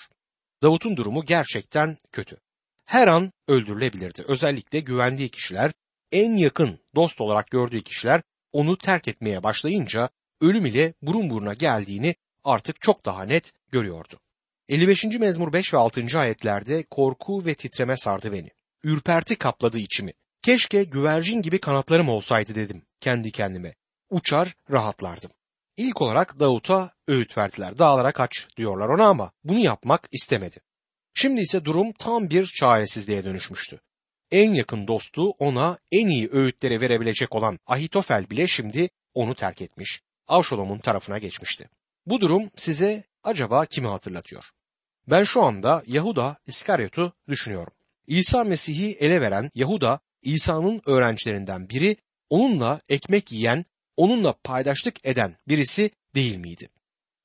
Davut'un 0.63 0.97
durumu 0.97 1.25
gerçekten 1.25 1.99
kötü. 2.13 2.37
Her 2.85 3.09
an 3.09 3.33
öldürülebilirdi. 3.49 4.25
Özellikle 4.29 4.81
güvendiği 4.81 5.29
kişiler, 5.29 5.73
en 6.13 6.37
yakın 6.37 6.81
dost 6.95 7.21
olarak 7.21 7.51
gördüğü 7.51 7.83
kişiler 7.83 8.23
onu 8.53 8.79
terk 8.79 9.09
etmeye 9.09 9.43
başlayınca 9.43 10.09
ölüm 10.41 10.67
ile 10.67 10.95
burun 11.03 11.31
buruna 11.31 11.55
geldiğini 11.55 12.15
artık 12.45 12.81
çok 12.81 13.05
daha 13.05 13.25
net 13.25 13.53
görüyordu. 13.73 14.21
55. 14.71 15.05
mezmur 15.05 15.53
5 15.53 15.75
ve 15.75 15.79
6. 15.79 16.19
ayetlerde 16.19 16.83
korku 16.83 17.47
ve 17.47 17.55
titreme 17.55 17.97
sardı 17.97 18.33
beni. 18.33 18.49
Ürperti 18.85 19.37
kapladı 19.37 19.79
içimi. 19.79 20.13
Keşke 20.43 20.85
güvercin 20.85 21.43
gibi 21.43 21.61
kanatlarım 21.61 22.09
olsaydı 22.09 22.55
dedim 22.55 22.83
kendi 23.01 23.31
kendime. 23.31 23.75
Uçar 24.11 24.55
rahatlardım. 24.71 25.31
İlk 25.77 26.03
olarak 26.03 26.41
Davut'a 26.41 26.93
öğüt 27.09 27.39
verdiler. 27.39 27.79
Dağlara 27.79 28.13
kaç 28.13 28.49
diyorlar 28.57 28.89
ona 28.89 29.07
ama 29.07 29.33
bunu 29.45 29.59
yapmak 29.59 30.09
istemedi. 30.13 30.61
Şimdi 31.15 31.41
ise 31.41 31.65
durum 31.65 31.93
tam 31.93 32.31
bir 32.31 32.47
çaresizliğe 32.47 33.25
dönüşmüştü. 33.25 33.81
En 34.31 34.55
yakın 34.55 34.87
dostu 34.87 35.31
ona 35.31 35.79
en 35.93 36.09
iyi 36.09 36.29
öğütleri 36.33 36.81
verebilecek 36.81 37.35
olan 37.35 37.59
Ahitofel 37.67 38.31
bile 38.31 38.49
şimdi 38.49 38.89
onu 39.15 39.35
terk 39.35 39.63
etmiş. 39.63 40.03
Avşalom'un 40.29 40.79
tarafına 40.79 41.19
geçmişti. 41.19 41.69
Bu 42.07 42.21
durum 42.21 42.51
size 42.57 43.05
acaba 43.25 43.67
kimi 43.67 43.87
hatırlatıyor? 43.87 44.45
Ben 45.11 45.25
şu 45.25 45.43
anda 45.43 45.83
Yahuda 45.87 46.37
İskaryot'u 46.47 47.13
düşünüyorum. 47.29 47.73
İsa 48.07 48.45
Mesih'i 48.45 48.93
ele 48.93 49.21
veren 49.21 49.51
Yahuda, 49.55 50.01
İsa'nın 50.23 50.83
öğrencilerinden 50.87 51.69
biri, 51.69 51.97
onunla 52.31 52.81
ekmek 52.89 53.33
yiyen, 53.33 53.65
onunla 53.97 54.35
paydaşlık 54.45 55.07
eden 55.07 55.37
birisi 55.49 55.91
değil 56.15 56.37
miydi? 56.37 56.69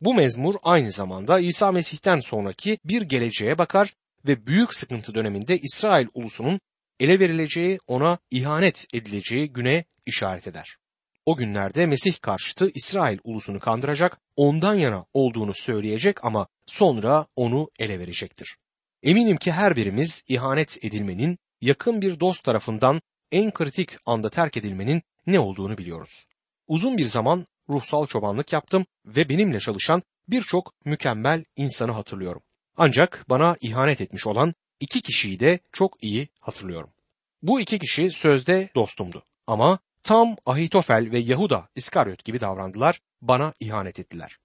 Bu 0.02 0.14
mezmur 0.14 0.56
aynı 0.64 0.92
zamanda 0.92 1.40
İsa 1.40 1.72
Mesih'ten 1.72 2.20
sonraki 2.20 2.78
bir 2.86 3.02
geleceğe 3.02 3.58
bakar 3.58 3.94
ve 4.28 4.48
büyük 4.48 4.74
sıkıntı 4.74 5.16
döneminde 5.16 5.58
İsrail 5.58 6.08
ulusunun 6.14 6.60
ele 7.00 7.20
verileceği, 7.20 7.80
ona 7.88 8.18
ihanet 8.32 8.86
edileceği 8.94 9.54
güne 9.54 9.86
işaret 10.06 10.48
eder. 10.48 10.78
O 11.26 11.36
günlerde 11.36 11.86
Mesih 11.86 12.22
karşıtı 12.22 12.72
İsrail 12.74 13.18
ulusunu 13.24 13.60
kandıracak, 13.60 14.18
ondan 14.36 14.74
yana 14.74 15.06
olduğunu 15.14 15.54
söyleyecek 15.54 16.26
ama 16.26 16.48
sonra 16.66 17.28
onu 17.36 17.70
ele 17.80 18.00
verecektir. 18.00 18.58
Eminim 19.04 19.38
ki 19.38 19.52
her 19.52 19.76
birimiz 19.76 20.24
ihanet 20.28 20.86
edilmenin, 20.86 21.38
yakın 21.62 22.02
bir 22.02 22.20
dost 22.20 22.44
tarafından 22.44 23.02
en 23.32 23.54
kritik 23.54 23.90
anda 24.06 24.30
terk 24.30 24.58
edilmenin 24.58 25.02
ne 25.28 25.40
olduğunu 25.40 25.78
biliyoruz. 25.78 26.26
Uzun 26.68 26.98
bir 26.98 27.06
zaman 27.06 27.48
ruhsal 27.70 28.08
çobanlık 28.08 28.54
yaptım 28.54 28.86
ve 29.06 29.30
benimle 29.30 29.60
çalışan 29.60 30.04
birçok 30.28 30.86
mükemmel 30.86 31.44
insanı 31.56 31.92
hatırlıyorum. 31.92 32.42
Ancak 32.78 33.26
bana 33.30 33.56
ihanet 33.62 34.02
etmiş 34.02 34.28
olan 34.28 34.54
iki 34.80 35.02
kişiyi 35.02 35.40
de 35.40 35.60
çok 35.72 36.04
iyi 36.04 36.30
hatırlıyorum. 36.40 36.90
Bu 37.42 37.62
iki 37.62 37.80
kişi 37.80 38.12
sözde 38.12 38.70
dostumdu 38.76 39.24
ama 39.48 39.80
tam 40.06 40.36
Ahitofel 40.46 41.12
ve 41.12 41.20
Yahuda 41.20 41.70
İskaryot 41.76 42.26
gibi 42.26 42.42
davrandılar, 42.42 43.02
bana 43.22 43.54
ihanet 43.60 44.00
ettiler. 44.00 44.38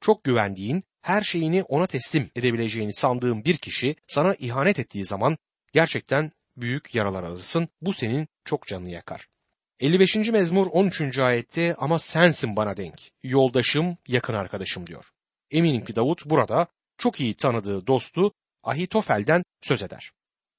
Çok 0.00 0.24
güvendiğin, 0.24 0.84
her 1.02 1.22
şeyini 1.22 1.62
ona 1.62 1.86
teslim 1.86 2.30
edebileceğini 2.36 2.94
sandığın 2.94 3.44
bir 3.44 3.56
kişi 3.56 3.96
sana 4.06 4.34
ihanet 4.34 4.78
ettiği 4.78 5.04
zaman 5.04 5.38
gerçekten 5.72 6.32
büyük 6.56 6.94
yaralar 6.94 7.22
alırsın. 7.22 7.68
Bu 7.80 7.92
senin 7.92 8.28
çok 8.44 8.66
canını 8.66 8.90
yakar. 8.90 9.28
55. 9.80 10.16
mezmur 10.16 10.66
13. 10.66 11.18
ayette 11.18 11.74
ama 11.78 11.98
sensin 11.98 12.56
bana 12.56 12.76
denk, 12.76 13.10
yoldaşım, 13.22 13.96
yakın 14.08 14.34
arkadaşım 14.34 14.86
diyor. 14.86 15.04
Eminim 15.50 15.84
ki 15.84 15.96
Davut 15.96 16.26
burada 16.26 16.66
çok 16.98 17.20
iyi 17.20 17.34
tanıdığı 17.34 17.86
dostu 17.86 18.32
Ahitofel'den 18.62 19.42
söz 19.62 19.82
eder. 19.82 20.12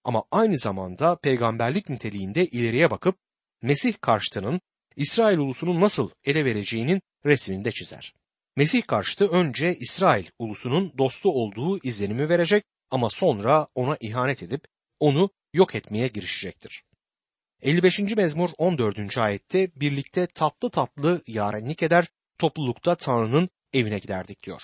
Ama 0.04 0.24
aynı 0.32 0.58
zamanda 0.58 1.16
peygamberlik 1.16 1.89
niteliğinde 1.89 2.46
ileriye 2.46 2.92
bakıp 2.92 3.18
Mesih 3.61 3.93
karşıtının 4.01 4.61
İsrail 4.95 5.37
ulusunun 5.37 5.81
nasıl 5.81 6.09
ele 6.25 6.45
vereceğinin 6.45 7.01
resmini 7.25 7.65
de 7.65 7.71
çizer. 7.71 8.13
Mesih 8.55 8.83
karşıtı 8.87 9.27
önce 9.27 9.75
İsrail 9.75 10.25
ulusunun 10.39 10.93
dostu 10.97 11.29
olduğu 11.29 11.79
izlenimi 11.83 12.29
verecek 12.29 12.63
ama 12.91 13.09
sonra 13.09 13.67
ona 13.75 13.97
ihanet 13.99 14.43
edip 14.43 14.67
onu 14.99 15.29
yok 15.53 15.75
etmeye 15.75 16.07
girişecektir. 16.07 16.83
55. 17.61 17.99
mezmur 17.99 18.49
14. 18.57 19.17
ayette 19.17 19.71
birlikte 19.75 20.27
tatlı 20.27 20.69
tatlı 20.69 21.21
yarenlik 21.27 21.83
eder, 21.83 22.07
toplulukta 22.37 22.95
Tanrı'nın 22.95 23.49
evine 23.73 23.99
giderdik 23.99 24.43
diyor. 24.43 24.61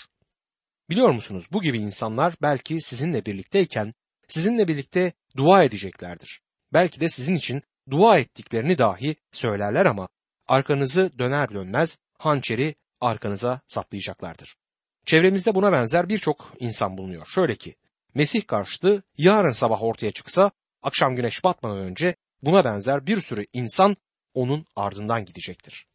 Biliyor 0.90 1.10
musunuz 1.10 1.46
bu 1.52 1.62
gibi 1.62 1.80
insanlar 1.80 2.36
belki 2.42 2.82
sizinle 2.82 3.26
birlikteyken 3.26 3.94
sizinle 4.28 4.68
birlikte 4.68 5.14
dua 5.38 5.64
edeceklerdir. 5.64 6.42
Belki 6.74 7.00
de 7.00 7.10
sizin 7.10 7.36
için 7.36 7.62
dua 7.90 8.20
ettiklerini 8.20 8.78
dahi 8.78 9.16
söylerler 9.32 9.86
ama 9.86 10.08
arkanızı 10.48 11.12
döner 11.20 11.50
dönmez 11.54 11.98
hançeri 12.20 12.76
arkanıza 13.02 13.62
saplayacaklardır. 13.68 14.56
Çevremizde 15.06 15.56
buna 15.56 15.72
benzer 15.72 16.10
birçok 16.10 16.54
insan 16.60 16.98
bulunuyor. 16.98 17.26
Şöyle 17.26 17.56
ki, 17.56 17.76
Mesih 18.16 18.48
karşıtı 18.48 19.04
yarın 19.18 19.52
sabah 19.52 19.84
ortaya 19.84 20.12
çıksa, 20.12 20.52
akşam 20.82 21.16
güneş 21.16 21.44
batmadan 21.44 21.78
önce 21.78 22.16
buna 22.42 22.66
benzer 22.66 23.08
bir 23.08 23.22
sürü 23.22 23.46
insan 23.54 23.98
onun 24.34 24.66
ardından 24.76 25.26
gidecektir. 25.26 25.88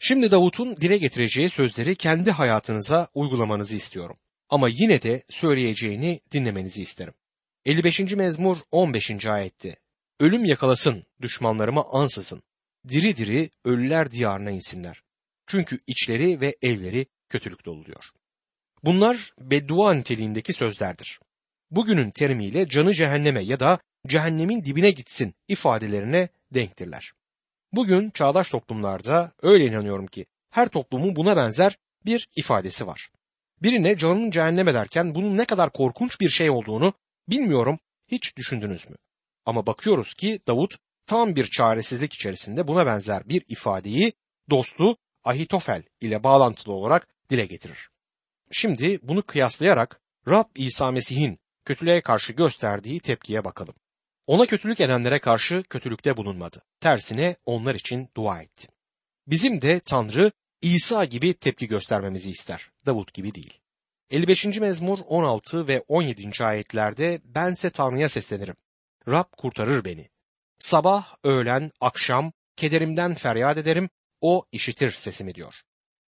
Şimdi 0.00 0.30
Davut'un 0.30 0.76
dile 0.76 0.96
getireceği 0.98 1.48
sözleri 1.48 1.96
kendi 1.96 2.30
hayatınıza 2.30 3.08
uygulamanızı 3.14 3.76
istiyorum. 3.76 4.16
Ama 4.48 4.68
yine 4.68 5.02
de 5.02 5.22
söyleyeceğini 5.30 6.20
dinlemenizi 6.32 6.82
isterim. 6.82 7.14
55. 7.64 8.00
mezmur 8.00 8.56
15. 8.70 9.26
ayette 9.26 9.76
Ölüm 10.22 10.44
yakalasın 10.44 11.04
düşmanlarıma 11.20 11.84
ansızın. 11.92 12.42
Diri 12.88 13.16
diri 13.16 13.50
ölüler 13.64 14.10
diyarına 14.10 14.50
insinler. 14.50 15.02
Çünkü 15.46 15.78
içleri 15.86 16.40
ve 16.40 16.56
evleri 16.62 17.06
kötülük 17.28 17.64
doluyor. 17.64 18.04
Bunlar 18.84 19.32
beddua 19.40 19.94
niteliğindeki 19.94 20.52
sözlerdir. 20.52 21.20
Bugünün 21.70 22.10
terimiyle 22.10 22.68
canı 22.68 22.94
cehenneme 22.94 23.44
ya 23.44 23.60
da 23.60 23.78
cehennemin 24.06 24.64
dibine 24.64 24.90
gitsin 24.90 25.34
ifadelerine 25.48 26.28
denktirler. 26.54 27.12
Bugün 27.72 28.10
çağdaş 28.10 28.50
toplumlarda 28.50 29.32
öyle 29.42 29.66
inanıyorum 29.66 30.06
ki 30.06 30.26
her 30.50 30.68
toplumun 30.68 31.16
buna 31.16 31.36
benzer 31.36 31.78
bir 32.06 32.28
ifadesi 32.36 32.86
var. 32.86 33.08
Birine 33.62 33.96
canının 33.96 34.30
cehenneme 34.30 34.74
derken 34.74 35.14
bunun 35.14 35.36
ne 35.36 35.44
kadar 35.44 35.72
korkunç 35.72 36.20
bir 36.20 36.30
şey 36.30 36.50
olduğunu 36.50 36.94
bilmiyorum 37.28 37.78
hiç 38.08 38.36
düşündünüz 38.36 38.90
mü? 38.90 38.96
Ama 39.46 39.66
bakıyoruz 39.66 40.14
ki 40.14 40.40
Davut 40.46 40.78
tam 41.06 41.36
bir 41.36 41.46
çaresizlik 41.46 42.14
içerisinde 42.14 42.68
buna 42.68 42.86
benzer 42.86 43.28
bir 43.28 43.44
ifadeyi 43.48 44.12
dostu 44.50 44.96
Ahitofel 45.24 45.82
ile 46.00 46.24
bağlantılı 46.24 46.74
olarak 46.74 47.08
dile 47.30 47.46
getirir. 47.46 47.88
Şimdi 48.50 48.98
bunu 49.02 49.22
kıyaslayarak 49.22 50.00
Rab 50.28 50.44
İsa 50.54 50.90
Mesih'in 50.90 51.38
kötülüğe 51.64 52.00
karşı 52.00 52.32
gösterdiği 52.32 53.00
tepkiye 53.00 53.44
bakalım. 53.44 53.74
Ona 54.26 54.46
kötülük 54.46 54.80
edenlere 54.80 55.18
karşı 55.18 55.62
kötülükte 55.62 56.16
bulunmadı. 56.16 56.62
Tersine 56.80 57.36
onlar 57.46 57.74
için 57.74 58.08
dua 58.16 58.42
etti. 58.42 58.68
Bizim 59.26 59.62
de 59.62 59.80
Tanrı 59.80 60.32
İsa 60.62 61.04
gibi 61.04 61.34
tepki 61.34 61.66
göstermemizi 61.66 62.30
ister. 62.30 62.70
Davut 62.86 63.14
gibi 63.14 63.34
değil. 63.34 63.60
55. 64.10 64.46
mezmur 64.46 64.98
16 65.06 65.68
ve 65.68 65.84
17. 65.88 66.44
ayetlerde 66.44 67.20
bense 67.24 67.70
Tanrı'ya 67.70 68.08
seslenirim. 68.08 68.56
Rab 69.08 69.24
kurtarır 69.36 69.84
beni. 69.84 70.10
Sabah, 70.58 71.16
öğlen, 71.24 71.70
akşam 71.80 72.32
kederimden 72.56 73.14
feryat 73.14 73.58
ederim, 73.58 73.90
o 74.20 74.44
işitir 74.52 74.90
sesimi 74.90 75.34
diyor. 75.34 75.54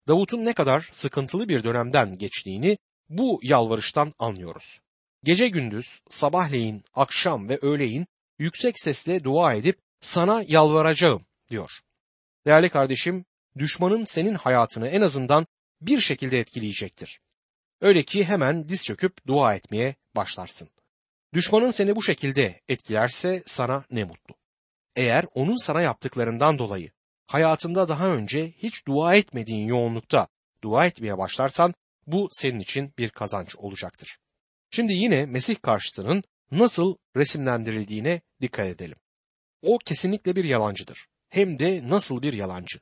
Davut'un 0.08 0.46
ne 0.46 0.54
kadar 0.54 0.90
sıkıntılı 0.92 1.50
bir 1.50 1.64
dönemden 1.64 2.18
geçtiğini 2.18 2.78
bu 3.10 3.40
yalvarıştan 3.44 4.14
anlıyoruz. 4.20 4.80
Gece 5.24 5.48
gündüz, 5.48 6.02
sabahleyin, 6.10 6.84
akşam 6.94 7.50
ve 7.50 7.60
öğleyin 7.62 8.08
yüksek 8.40 8.80
sesle 8.80 9.24
dua 9.24 9.54
edip 9.54 9.80
sana 10.02 10.44
yalvaracağım 10.48 11.26
diyor. 11.50 11.72
Değerli 12.46 12.70
kardeşim, 12.70 13.26
düşmanın 13.58 14.06
senin 14.06 14.34
hayatını 14.34 14.88
en 14.88 15.02
azından 15.02 15.48
bir 15.82 16.02
şekilde 16.02 16.40
etkileyecektir. 16.40 17.20
Öyle 17.82 18.04
ki 18.04 18.24
hemen 18.24 18.70
diz 18.70 18.86
çöküp 18.86 19.28
dua 19.28 19.56
etmeye 19.56 19.96
başlarsın. 20.16 20.70
Düşmanın 21.34 21.72
seni 21.72 21.96
bu 21.96 22.04
şekilde 22.04 22.62
etkilerse 22.68 23.44
sana 23.46 23.86
ne 23.92 24.04
mutlu. 24.04 24.36
Eğer 24.96 25.26
onun 25.34 25.58
sana 25.58 25.82
yaptıklarından 25.82 26.58
dolayı 26.60 26.92
hayatında 27.28 27.88
daha 27.88 28.08
önce 28.08 28.52
hiç 28.52 28.88
dua 28.88 29.16
etmediğin 29.16 29.68
yoğunlukta 29.68 30.28
dua 30.64 30.86
etmeye 30.86 31.18
başlarsan 31.18 31.74
bu 32.08 32.30
senin 32.32 32.60
için 32.60 32.94
bir 32.98 33.10
kazanç 33.10 33.56
olacaktır. 33.56 34.18
Şimdi 34.72 34.94
yine 34.94 35.26
Mesih 35.26 35.56
karşıtının 35.62 36.24
nasıl 36.52 36.96
resimlendirildiğine 37.16 38.22
dikkat 38.42 38.68
edelim. 38.68 38.98
O 39.62 39.78
kesinlikle 39.78 40.36
bir 40.36 40.44
yalancıdır. 40.44 41.08
Hem 41.30 41.60
de 41.60 41.90
nasıl 41.90 42.22
bir 42.22 42.34
yalancı. 42.34 42.80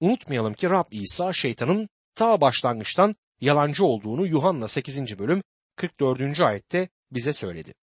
Unutmayalım 0.00 0.54
ki 0.54 0.70
Rab 0.70 0.86
İsa 0.90 1.32
şeytanın 1.32 1.88
ta 2.14 2.40
başlangıçtan 2.40 3.14
yalancı 3.40 3.84
olduğunu 3.84 4.26
Yuhanna 4.26 4.68
8. 4.68 5.18
bölüm 5.18 5.42
44. 5.76 6.40
ayette 6.40 6.88
bize 7.12 7.32
söyledi. 7.32 7.74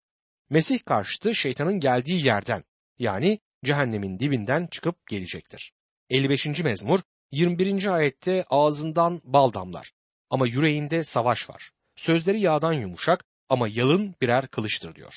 Mesih 0.52 0.80
karşıtı 0.86 1.36
şeytanın 1.36 1.80
geldiği 1.80 2.26
yerden 2.26 2.64
yani 3.00 3.40
cehennemin 3.66 4.20
dibinden 4.20 4.68
çıkıp 4.68 5.08
gelecektir. 5.08 5.74
55. 6.10 6.46
mezmur 6.46 7.00
21. 7.32 7.86
ayette 7.86 8.46
ağzından 8.50 9.22
bal 9.24 9.54
damlar 9.54 9.92
ama 10.30 10.48
yüreğinde 10.48 11.04
savaş 11.04 11.50
var. 11.50 11.72
Sözleri 11.96 12.40
yağdan 12.40 12.74
yumuşak 12.74 13.26
ama 13.50 13.68
yalın 13.68 14.16
birer 14.22 14.48
kılıçtır 14.48 14.96
diyor. 14.96 15.14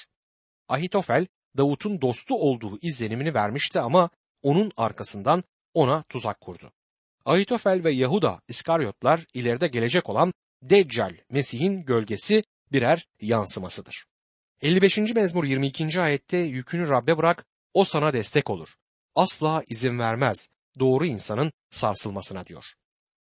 Ahitofel 0.68 1.26
Davut'un 1.56 2.00
dostu 2.00 2.34
olduğu 2.34 2.78
izlenimini 2.82 3.34
vermişti 3.34 3.80
ama 3.80 4.10
onun 4.42 4.72
arkasından 4.76 5.42
ona 5.74 6.02
tuzak 6.02 6.40
kurdu. 6.40 6.72
Ahitofel 7.24 7.84
ve 7.84 7.92
Yahuda 7.92 8.40
İskaryotlar 8.48 9.26
ileride 9.34 9.68
gelecek 9.68 10.08
olan 10.08 10.32
Deccal 10.62 11.16
Mesih'in 11.30 11.84
gölgesi 11.84 12.44
birer 12.72 13.06
yansımasıdır. 13.20 14.11
55. 14.62 14.98
mezmur 14.98 15.44
22. 15.44 16.00
ayette 16.00 16.36
yükünü 16.36 16.88
Rabbe 16.88 17.18
bırak, 17.18 17.46
o 17.74 17.84
sana 17.84 18.12
destek 18.12 18.50
olur. 18.50 18.68
Asla 19.14 19.62
izin 19.68 19.98
vermez 19.98 20.48
doğru 20.78 21.06
insanın 21.06 21.52
sarsılmasına 21.70 22.46
diyor. 22.46 22.64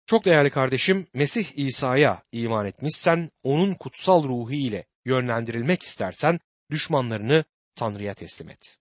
Çok 0.06 0.26
değerli 0.26 0.50
kardeşim, 0.50 1.08
Mesih 1.14 1.46
İsa'ya 1.56 2.24
iman 2.32 2.66
etmişsen, 2.66 3.32
onun 3.44 3.74
kutsal 3.74 4.24
ruhu 4.24 4.52
ile 4.52 4.86
yönlendirilmek 5.06 5.84
istersen, 5.84 6.40
düşmanlarını 6.72 7.44
Tanrı'ya 7.76 8.14
teslim 8.14 8.50
et. 8.50 8.78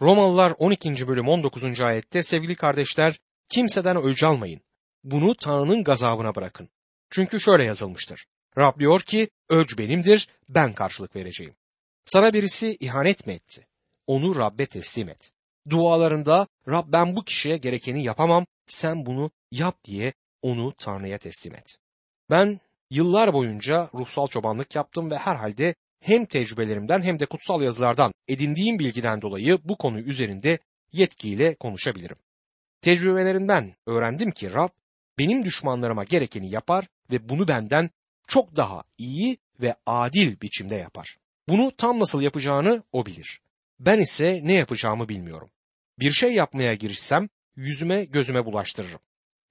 Romalılar 0.00 0.54
12. 0.58 1.08
bölüm 1.08 1.28
19. 1.28 1.80
ayette 1.80 2.22
sevgili 2.22 2.54
kardeşler, 2.54 3.20
kimseden 3.48 3.96
öc 3.96 4.26
almayın. 4.26 4.60
Bunu 5.04 5.34
Tanrı'nın 5.34 5.84
gazabına 5.84 6.34
bırakın. 6.34 6.68
Çünkü 7.10 7.40
şöyle 7.40 7.64
yazılmıştır. 7.64 8.26
Rab 8.58 8.78
diyor 8.78 9.00
ki, 9.00 9.28
öc 9.48 9.78
benimdir, 9.78 10.28
ben 10.48 10.72
karşılık 10.72 11.16
vereceğim. 11.16 11.54
Sana 12.04 12.32
birisi 12.32 12.76
ihanet 12.80 13.26
mi 13.26 13.32
etti? 13.32 13.66
Onu 14.06 14.36
Rab'be 14.36 14.66
teslim 14.66 15.08
et. 15.08 15.32
Dualarında 15.70 16.46
Rab 16.68 16.92
ben 16.92 17.16
bu 17.16 17.24
kişiye 17.24 17.56
gerekeni 17.56 18.04
yapamam, 18.04 18.46
sen 18.66 19.06
bunu 19.06 19.30
yap 19.50 19.84
diye 19.84 20.12
onu 20.42 20.72
Tanrı'ya 20.72 21.18
teslim 21.18 21.54
et. 21.54 21.76
Ben 22.30 22.60
yıllar 22.90 23.32
boyunca 23.32 23.90
ruhsal 23.94 24.26
çobanlık 24.26 24.74
yaptım 24.74 25.10
ve 25.10 25.18
herhalde 25.18 25.74
hem 26.00 26.24
tecrübelerimden 26.24 27.02
hem 27.02 27.20
de 27.20 27.26
kutsal 27.26 27.62
yazılardan 27.62 28.12
edindiğim 28.28 28.78
bilgiden 28.78 29.22
dolayı 29.22 29.58
bu 29.64 29.76
konu 29.76 30.00
üzerinde 30.00 30.58
yetkiyle 30.92 31.54
konuşabilirim. 31.54 32.16
Tecrübelerimden 32.80 33.74
öğrendim 33.86 34.30
ki 34.30 34.52
Rab 34.52 34.68
benim 35.18 35.44
düşmanlarıma 35.44 36.04
gerekeni 36.04 36.50
yapar 36.50 36.88
ve 37.10 37.28
bunu 37.28 37.48
benden 37.48 37.90
çok 38.28 38.56
daha 38.56 38.84
iyi 38.98 39.38
ve 39.60 39.74
adil 39.86 40.40
biçimde 40.40 40.74
yapar. 40.74 41.16
Bunu 41.48 41.76
tam 41.76 42.00
nasıl 42.00 42.22
yapacağını 42.22 42.82
o 42.92 43.06
bilir. 43.06 43.40
Ben 43.80 43.98
ise 43.98 44.40
ne 44.42 44.52
yapacağımı 44.52 45.08
bilmiyorum. 45.08 45.50
Bir 45.98 46.12
şey 46.12 46.34
yapmaya 46.34 46.74
girişsem 46.74 47.28
yüzüme 47.56 48.04
gözüme 48.04 48.44
bulaştırırım. 48.44 49.00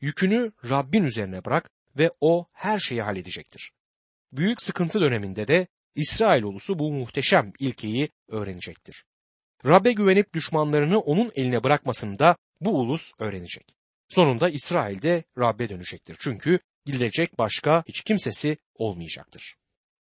Yükünü 0.01 0.51
Rabbin 0.69 1.04
üzerine 1.04 1.45
bırak 1.45 1.69
ve 1.97 2.12
o 2.21 2.47
her 2.51 2.80
şeyi 2.80 3.01
halledecektir. 3.01 3.71
Büyük 4.32 4.62
sıkıntı 4.62 5.01
döneminde 5.01 5.47
de 5.47 5.67
İsrail 5.95 6.43
ulusu 6.43 6.80
bu 6.80 6.91
muhteşem 6.91 7.54
ilkeyi 7.60 8.10
öğrenecektir. 8.27 9.06
Rabbe 9.65 9.91
güvenip 9.91 10.34
düşmanlarını 10.34 10.99
onun 10.99 11.32
eline 11.36 11.63
bırakmasını 11.63 12.19
da 12.19 12.38
bu 12.62 12.80
ulus 12.80 13.12
öğrenecek. 13.19 13.75
Sonunda 14.10 14.49
İsrail 14.49 15.01
de 15.01 15.23
Rabbe 15.39 15.69
dönecektir. 15.69 16.17
Çünkü 16.19 16.60
gidilecek 16.86 17.38
başka 17.38 17.84
hiç 17.88 18.01
kimsesi 18.01 18.58
olmayacaktır. 18.75 19.56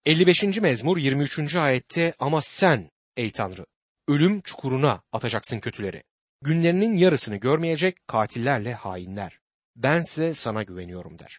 55. 0.09 0.42
mezmur 0.61 0.99
23. 0.99 1.57
ayette 1.57 2.14
ama 2.18 2.40
sen 2.40 2.90
ey 3.16 3.31
Tanrı 3.31 3.66
ölüm 4.09 4.40
çukuruna 4.40 5.03
atacaksın 5.12 5.61
kötüleri. 5.61 6.03
Günlerinin 6.42 6.97
yarısını 6.97 7.37
görmeyecek 7.37 8.07
katillerle 8.07 8.75
hainler. 8.75 9.38
Bense 9.77 10.35
sana 10.35 10.62
güveniyorum 10.62 11.18
der. 11.18 11.38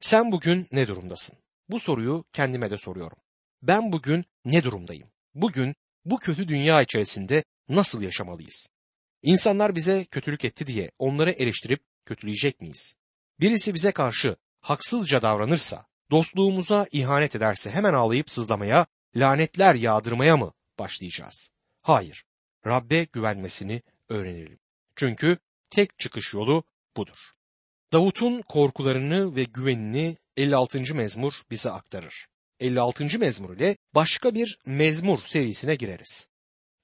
Sen 0.00 0.32
bugün 0.32 0.68
ne 0.72 0.88
durumdasın? 0.88 1.38
Bu 1.68 1.80
soruyu 1.80 2.24
kendime 2.32 2.70
de 2.70 2.78
soruyorum. 2.78 3.18
Ben 3.62 3.92
bugün 3.92 4.24
ne 4.44 4.64
durumdayım? 4.64 5.08
Bugün 5.34 5.74
bu 6.04 6.18
kötü 6.18 6.48
dünya 6.48 6.82
içerisinde 6.82 7.44
nasıl 7.68 8.02
yaşamalıyız? 8.02 8.68
İnsanlar 9.22 9.74
bize 9.74 10.04
kötülük 10.04 10.44
etti 10.44 10.66
diye 10.66 10.90
onları 10.98 11.30
eleştirip 11.30 11.80
kötüleyecek 12.04 12.60
miyiz? 12.60 12.96
Birisi 13.40 13.74
bize 13.74 13.92
karşı 13.92 14.36
haksızca 14.60 15.22
davranırsa, 15.22 15.86
dostluğumuza 16.14 16.86
ihanet 16.92 17.36
ederse 17.36 17.70
hemen 17.70 17.94
ağlayıp 17.94 18.30
sızlamaya, 18.30 18.86
lanetler 19.16 19.74
yağdırmaya 19.74 20.36
mı 20.36 20.52
başlayacağız? 20.78 21.50
Hayır. 21.82 22.24
Rabbe 22.66 23.04
güvenmesini 23.04 23.82
öğrenelim. 24.08 24.58
Çünkü 24.96 25.38
tek 25.70 25.98
çıkış 25.98 26.34
yolu 26.34 26.64
budur. 26.96 27.18
Davut'un 27.92 28.42
korkularını 28.42 29.36
ve 29.36 29.44
güvenini 29.44 30.16
56. 30.36 30.94
mezmur 30.94 31.32
bize 31.50 31.70
aktarır. 31.70 32.26
56. 32.60 33.18
mezmur 33.18 33.56
ile 33.56 33.76
başka 33.94 34.34
bir 34.34 34.58
mezmur 34.66 35.18
serisine 35.18 35.74
gireriz. 35.74 36.28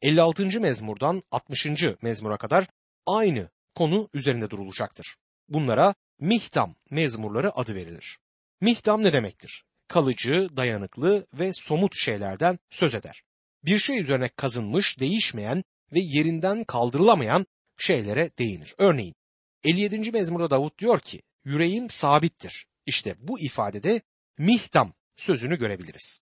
56. 0.02 0.60
mezmurdan 0.60 1.22
60. 1.30 1.66
mezmura 2.02 2.36
kadar 2.36 2.66
aynı 3.06 3.50
konu 3.74 4.08
üzerinde 4.14 4.50
durulacaktır. 4.50 5.16
Bunlara 5.48 5.94
Mihtam 6.20 6.74
mezmurları 6.90 7.58
adı 7.58 7.74
verilir. 7.74 8.18
Mihtam 8.60 9.02
ne 9.02 9.12
demektir? 9.12 9.64
Kalıcı, 9.88 10.48
dayanıklı 10.56 11.26
ve 11.34 11.52
somut 11.52 11.96
şeylerden 11.96 12.58
söz 12.70 12.94
eder. 12.94 13.22
Bir 13.64 13.78
şey 13.78 14.00
üzerine 14.00 14.28
kazınmış, 14.28 15.00
değişmeyen 15.00 15.64
ve 15.92 16.00
yerinden 16.00 16.64
kaldırılamayan 16.64 17.46
şeylere 17.78 18.30
değinir. 18.38 18.74
Örneğin 18.78 19.14
57. 19.64 20.10
mezmurda 20.12 20.50
Davut 20.50 20.78
diyor 20.78 21.00
ki 21.00 21.22
yüreğim 21.44 21.90
sabittir. 21.90 22.66
İşte 22.86 23.14
bu 23.18 23.40
ifadede 23.40 24.00
mihtam 24.38 24.94
sözünü 25.16 25.58
görebiliriz. 25.58 26.20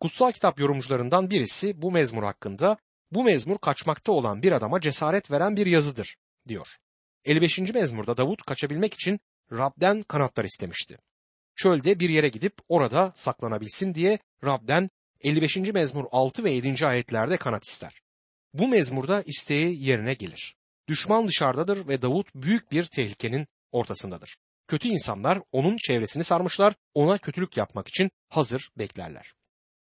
Kutsal 0.00 0.32
kitap 0.32 0.60
yorumcularından 0.60 1.30
birisi 1.30 1.82
bu 1.82 1.92
mezmur 1.92 2.22
hakkında 2.22 2.76
bu 3.10 3.24
mezmur 3.24 3.58
kaçmakta 3.58 4.12
olan 4.12 4.42
bir 4.42 4.52
adama 4.52 4.80
cesaret 4.80 5.30
veren 5.30 5.56
bir 5.56 5.66
yazıdır 5.66 6.16
diyor. 6.48 6.68
55. 7.24 7.58
mezmurda 7.58 8.16
Davut 8.16 8.42
kaçabilmek 8.42 8.94
için 8.94 9.20
Rab'den 9.52 10.02
kanatlar 10.02 10.44
istemişti. 10.44 10.98
Çölde 11.56 12.00
bir 12.00 12.08
yere 12.08 12.28
gidip 12.28 12.54
orada 12.68 13.12
saklanabilsin 13.14 13.94
diye 13.94 14.18
Rab'den 14.44 14.90
55. 15.20 15.56
mezmur 15.56 16.04
6 16.10 16.44
ve 16.44 16.50
7. 16.50 16.86
ayetlerde 16.86 17.36
kanat 17.36 17.64
ister. 17.64 18.02
Bu 18.54 18.68
mezmurda 18.68 19.22
isteği 19.22 19.84
yerine 19.84 20.14
gelir. 20.14 20.56
Düşman 20.88 21.28
dışarıdadır 21.28 21.88
ve 21.88 22.02
Davut 22.02 22.34
büyük 22.34 22.72
bir 22.72 22.84
tehlikenin 22.84 23.46
ortasındadır. 23.72 24.36
Kötü 24.68 24.88
insanlar 24.88 25.40
onun 25.52 25.76
çevresini 25.76 26.24
sarmışlar, 26.24 26.74
ona 26.94 27.18
kötülük 27.18 27.56
yapmak 27.56 27.88
için 27.88 28.10
hazır 28.28 28.70
beklerler. 28.78 29.34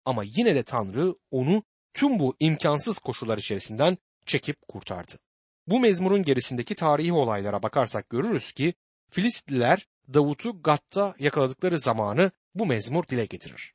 Ama 0.04 0.22
yine 0.24 0.54
de 0.54 0.62
Tanrı 0.62 1.14
onu 1.30 1.62
tüm 1.94 2.18
bu 2.18 2.34
imkansız 2.40 2.98
koşullar 2.98 3.38
içerisinden 3.38 3.98
çekip 4.26 4.56
kurtardı. 4.68 5.18
Bu 5.66 5.80
mezmurun 5.80 6.22
gerisindeki 6.22 6.74
tarihi 6.74 7.12
olaylara 7.12 7.62
bakarsak 7.62 8.10
görürüz 8.10 8.52
ki 8.52 8.74
Filistliler 9.10 9.86
Davut'u 10.14 10.62
Gat'ta 10.62 11.14
yakaladıkları 11.18 11.78
zamanı 11.78 12.30
bu 12.54 12.66
mezmur 12.66 13.08
dile 13.08 13.26
getirir. 13.26 13.72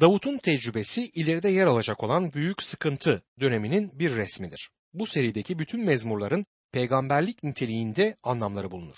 Davut'un 0.00 0.38
tecrübesi 0.38 1.08
ileride 1.08 1.48
yer 1.48 1.66
alacak 1.66 2.04
olan 2.04 2.32
büyük 2.32 2.62
sıkıntı 2.62 3.22
döneminin 3.40 3.98
bir 3.98 4.16
resmidir. 4.16 4.70
Bu 4.94 5.06
serideki 5.06 5.58
bütün 5.58 5.84
mezmurların 5.84 6.46
peygamberlik 6.72 7.42
niteliğinde 7.42 8.16
anlamları 8.22 8.70
bulunur. 8.70 8.96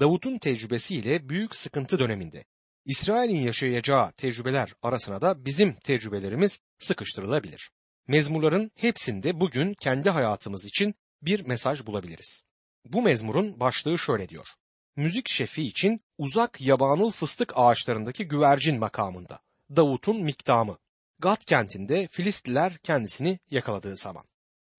Davut'un 0.00 0.38
tecrübesiyle 0.38 1.28
büyük 1.28 1.56
sıkıntı 1.56 1.98
döneminde 1.98 2.44
İsrail'in 2.84 3.40
yaşayacağı 3.40 4.12
tecrübeler 4.12 4.74
arasına 4.82 5.22
da 5.22 5.44
bizim 5.44 5.74
tecrübelerimiz 5.74 6.60
sıkıştırılabilir. 6.78 7.70
Mezmurların 8.08 8.70
hepsinde 8.74 9.40
bugün 9.40 9.74
kendi 9.74 10.10
hayatımız 10.10 10.64
için 10.64 10.94
bir 11.22 11.46
mesaj 11.46 11.86
bulabiliriz. 11.86 12.42
Bu 12.84 13.02
mezmurun 13.02 13.60
başlığı 13.60 13.98
şöyle 13.98 14.28
diyor. 14.28 14.46
Müzik 14.96 15.28
şefi 15.28 15.62
için 15.62 16.00
uzak 16.18 16.60
yabanıl 16.60 17.10
fıstık 17.10 17.52
ağaçlarındaki 17.56 18.28
güvercin 18.28 18.78
makamında. 18.78 19.40
Davut'un 19.76 20.22
miktamı. 20.22 20.78
Gat 21.18 21.44
kentinde 21.44 22.08
Filistliler 22.10 22.78
kendisini 22.78 23.38
yakaladığı 23.50 23.96
zaman. 23.96 24.24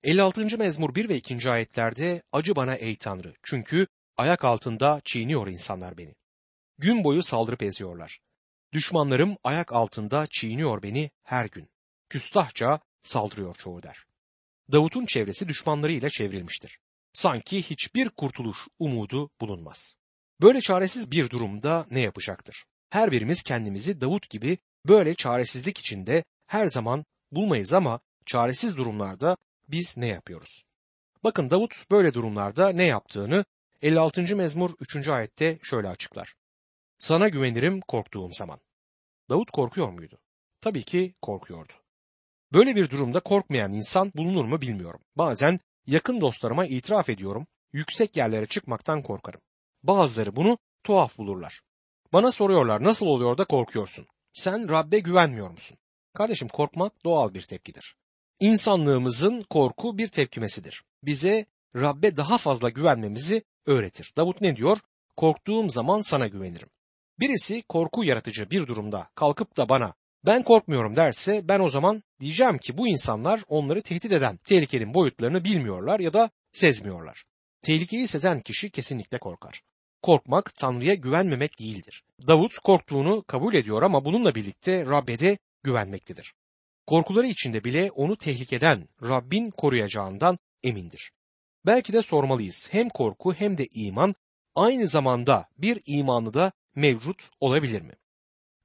56. 0.04 0.58
mezmur 0.58 0.96
1 0.96 1.10
ve 1.10 1.16
2. 1.16 1.50
ayetlerde 1.50 2.24
acı 2.32 2.56
bana 2.56 2.76
ey 2.76 2.96
Tanrı 2.96 3.34
çünkü 3.44 3.88
ayak 4.18 4.46
altında 4.46 5.02
çiğniyor 5.06 5.48
insanlar 5.48 5.98
beni. 5.98 6.16
Gün 6.78 7.04
boyu 7.04 7.24
saldırıp 7.24 7.64
eziyorlar. 7.64 8.20
Düşmanlarım 8.74 9.38
ayak 9.44 9.74
altında 9.74 10.28
çiğniyor 10.32 10.84
beni 10.84 11.12
her 11.24 11.46
gün. 11.46 11.70
Küstahça 12.10 12.80
saldırıyor 13.04 13.56
çoğu 13.56 13.84
der. 13.84 14.06
Davut'un 14.72 15.06
çevresi 15.06 15.48
düşmanlarıyla 15.48 16.10
çevrilmiştir. 16.10 16.80
Sanki 17.14 17.64
hiçbir 17.64 18.10
kurtuluş 18.10 18.68
umudu 18.80 19.30
bulunmaz. 19.42 19.96
Böyle 20.42 20.62
çaresiz 20.62 21.12
bir 21.12 21.30
durumda 21.30 21.86
ne 21.92 22.00
yapacaktır? 22.00 22.66
Her 22.90 23.12
birimiz 23.12 23.44
kendimizi 23.44 24.02
Davut 24.02 24.30
gibi 24.30 24.58
böyle 24.88 25.16
çaresizlik 25.16 25.78
içinde 25.78 26.24
her 26.48 26.68
zaman 26.68 27.06
bulmayız 27.32 27.74
ama 27.74 28.00
çaresiz 28.26 28.78
durumlarda 28.78 29.38
biz 29.68 29.98
ne 29.98 30.08
yapıyoruz? 30.08 30.64
Bakın 31.24 31.50
Davut 31.50 31.92
böyle 31.92 32.14
durumlarda 32.14 32.70
ne 32.70 32.86
yaptığını 32.86 33.46
56. 33.82 34.36
mezmur 34.36 34.76
3. 34.80 35.08
ayette 35.08 35.60
şöyle 35.64 35.88
açıklar. 35.88 36.34
Sana 37.00 37.30
güvenirim 37.30 37.82
korktuğum 37.82 38.30
zaman. 38.34 38.60
Davut 39.30 39.52
korkuyor 39.52 39.90
muydu? 39.90 40.20
Tabii 40.62 40.84
ki 40.84 41.16
korkuyordu. 41.22 41.74
Böyle 42.54 42.76
bir 42.76 42.90
durumda 42.90 43.20
korkmayan 43.20 43.74
insan 43.74 44.12
bulunur 44.16 44.46
mu 44.46 44.62
bilmiyorum. 44.62 45.02
Bazen 45.16 45.60
yakın 45.88 46.22
dostlarıma 46.22 46.66
itiraf 46.66 47.10
ediyorum, 47.10 47.48
yüksek 47.74 48.18
yerlere 48.18 48.46
çıkmaktan 48.46 49.02
korkarım. 49.02 49.42
Bazıları 49.88 50.36
bunu 50.36 50.58
tuhaf 50.84 51.18
bulurlar. 51.18 51.62
Bana 52.14 52.32
soruyorlar 52.32 52.84
nasıl 52.84 53.06
oluyor 53.06 53.38
da 53.38 53.46
korkuyorsun? 53.46 54.08
Sen 54.34 54.70
Rabbe 54.70 55.00
güvenmiyor 55.00 55.50
musun? 55.50 55.78
Kardeşim 56.14 56.48
korkmak 56.48 57.06
doğal 57.06 57.34
bir 57.34 57.42
tepkidir. 57.42 57.96
İnsanlığımızın 58.40 59.44
korku 59.50 59.98
bir 59.98 60.08
tepkimesidir. 60.08 60.84
Bize 61.04 61.46
Rabbe 61.76 62.18
daha 62.18 62.38
fazla 62.38 62.70
güvenmemizi 62.70 63.44
öğretir. 63.66 64.14
Davut 64.18 64.42
ne 64.42 64.56
diyor? 64.56 64.78
Korktuğum 65.18 65.70
zaman 65.70 66.02
sana 66.02 66.28
güvenirim. 66.28 66.70
Birisi 67.20 67.64
korku 67.64 68.04
yaratıcı 68.04 68.50
bir 68.50 68.68
durumda 68.68 69.10
kalkıp 69.16 69.58
da 69.58 69.70
bana 69.70 69.94
ben 70.26 70.44
korkmuyorum 70.44 70.96
derse 70.96 71.48
ben 71.48 71.60
o 71.60 71.70
zaman 71.70 72.04
diyeceğim 72.20 72.58
ki 72.58 72.78
bu 72.78 72.88
insanlar 72.88 73.42
onları 73.48 73.82
tehdit 73.82 74.12
eden 74.12 74.38
tehlikenin 74.38 74.94
boyutlarını 74.94 75.44
bilmiyorlar 75.44 76.00
ya 76.00 76.14
da 76.14 76.30
sezmiyorlar. 76.54 77.24
Tehlikeyi 77.62 78.08
sezen 78.08 78.40
kişi 78.40 78.70
kesinlikle 78.72 79.18
korkar. 79.18 79.62
Korkmak 80.06 80.56
Tanrı'ya 80.56 80.94
güvenmemek 80.94 81.60
değildir. 81.60 82.04
Davut 82.28 82.60
korktuğunu 82.60 83.24
kabul 83.24 83.54
ediyor 83.54 83.82
ama 83.82 84.06
bununla 84.06 84.36
birlikte 84.36 84.86
Rabbe 84.86 85.20
de 85.20 85.38
güvenmektedir. 85.64 86.34
Korkuları 86.88 87.28
içinde 87.28 87.64
bile 87.64 87.92
onu 87.92 88.16
tehlikeden 88.16 88.90
Rabbin 89.02 89.52
koruyacağından 89.52 90.38
emindir. 90.64 91.12
Belki 91.66 91.94
de 91.94 92.02
sormalıyız 92.02 92.68
hem 92.72 92.90
korku 92.90 93.34
hem 93.34 93.58
de 93.58 93.66
iman 93.66 94.16
aynı 94.56 94.88
zamanda 94.88 95.48
bir 95.58 95.82
imanlı 95.86 96.34
da 96.34 96.52
mevcut 96.76 97.30
olabilir 97.40 97.82
mi? 97.82 97.94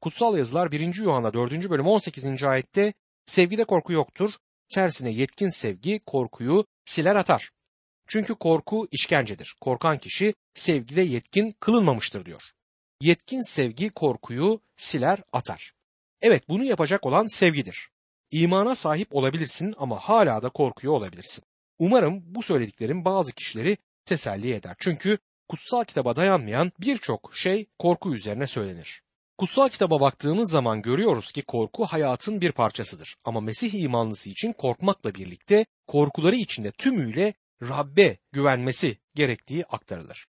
Kutsal 0.00 0.38
yazılar 0.38 0.72
1. 0.72 0.94
Yuhanna 0.94 1.32
4. 1.32 1.70
bölüm 1.70 1.86
18. 1.86 2.44
ayette 2.44 2.92
sevgide 3.26 3.64
korku 3.64 3.92
yoktur. 3.92 4.30
Tersine 4.74 5.10
yetkin 5.10 5.48
sevgi 5.48 5.98
korkuyu 6.06 6.64
siler 6.84 7.16
atar. 7.16 7.50
Çünkü 8.10 8.34
korku 8.34 8.88
işkencedir. 8.90 9.56
Korkan 9.60 9.98
kişi 9.98 10.34
sevgide 10.54 11.02
yetkin 11.02 11.54
kılınmamıştır 11.60 12.24
diyor. 12.24 12.42
Yetkin 13.00 13.40
sevgi 13.40 13.90
korkuyu 13.90 14.60
siler 14.76 15.18
atar. 15.32 15.72
Evet 16.22 16.48
bunu 16.48 16.64
yapacak 16.64 17.06
olan 17.06 17.26
sevgidir. 17.26 17.88
İmana 18.30 18.74
sahip 18.74 19.14
olabilirsin 19.14 19.74
ama 19.78 19.96
hala 19.96 20.42
da 20.42 20.48
korkuyor 20.48 20.94
olabilirsin. 20.94 21.44
Umarım 21.78 22.22
bu 22.34 22.42
söylediklerim 22.42 23.04
bazı 23.04 23.32
kişileri 23.32 23.76
teselli 24.04 24.52
eder. 24.52 24.76
Çünkü 24.78 25.18
kutsal 25.48 25.84
kitaba 25.84 26.16
dayanmayan 26.16 26.72
birçok 26.80 27.36
şey 27.36 27.66
korku 27.78 28.14
üzerine 28.14 28.46
söylenir. 28.46 29.02
Kutsal 29.38 29.68
kitaba 29.68 30.00
baktığımız 30.00 30.50
zaman 30.50 30.82
görüyoruz 30.82 31.32
ki 31.32 31.42
korku 31.42 31.84
hayatın 31.84 32.40
bir 32.40 32.52
parçasıdır. 32.52 33.16
Ama 33.24 33.40
Mesih 33.40 33.74
imanlısı 33.74 34.30
için 34.30 34.52
korkmakla 34.52 35.14
birlikte 35.14 35.66
korkuları 35.86 36.36
içinde 36.36 36.70
tümüyle 36.70 37.34
Rabbe 37.62 38.18
güvenmesi 38.32 38.98
gerektiği 39.14 39.66
aktarılır. 39.66 40.26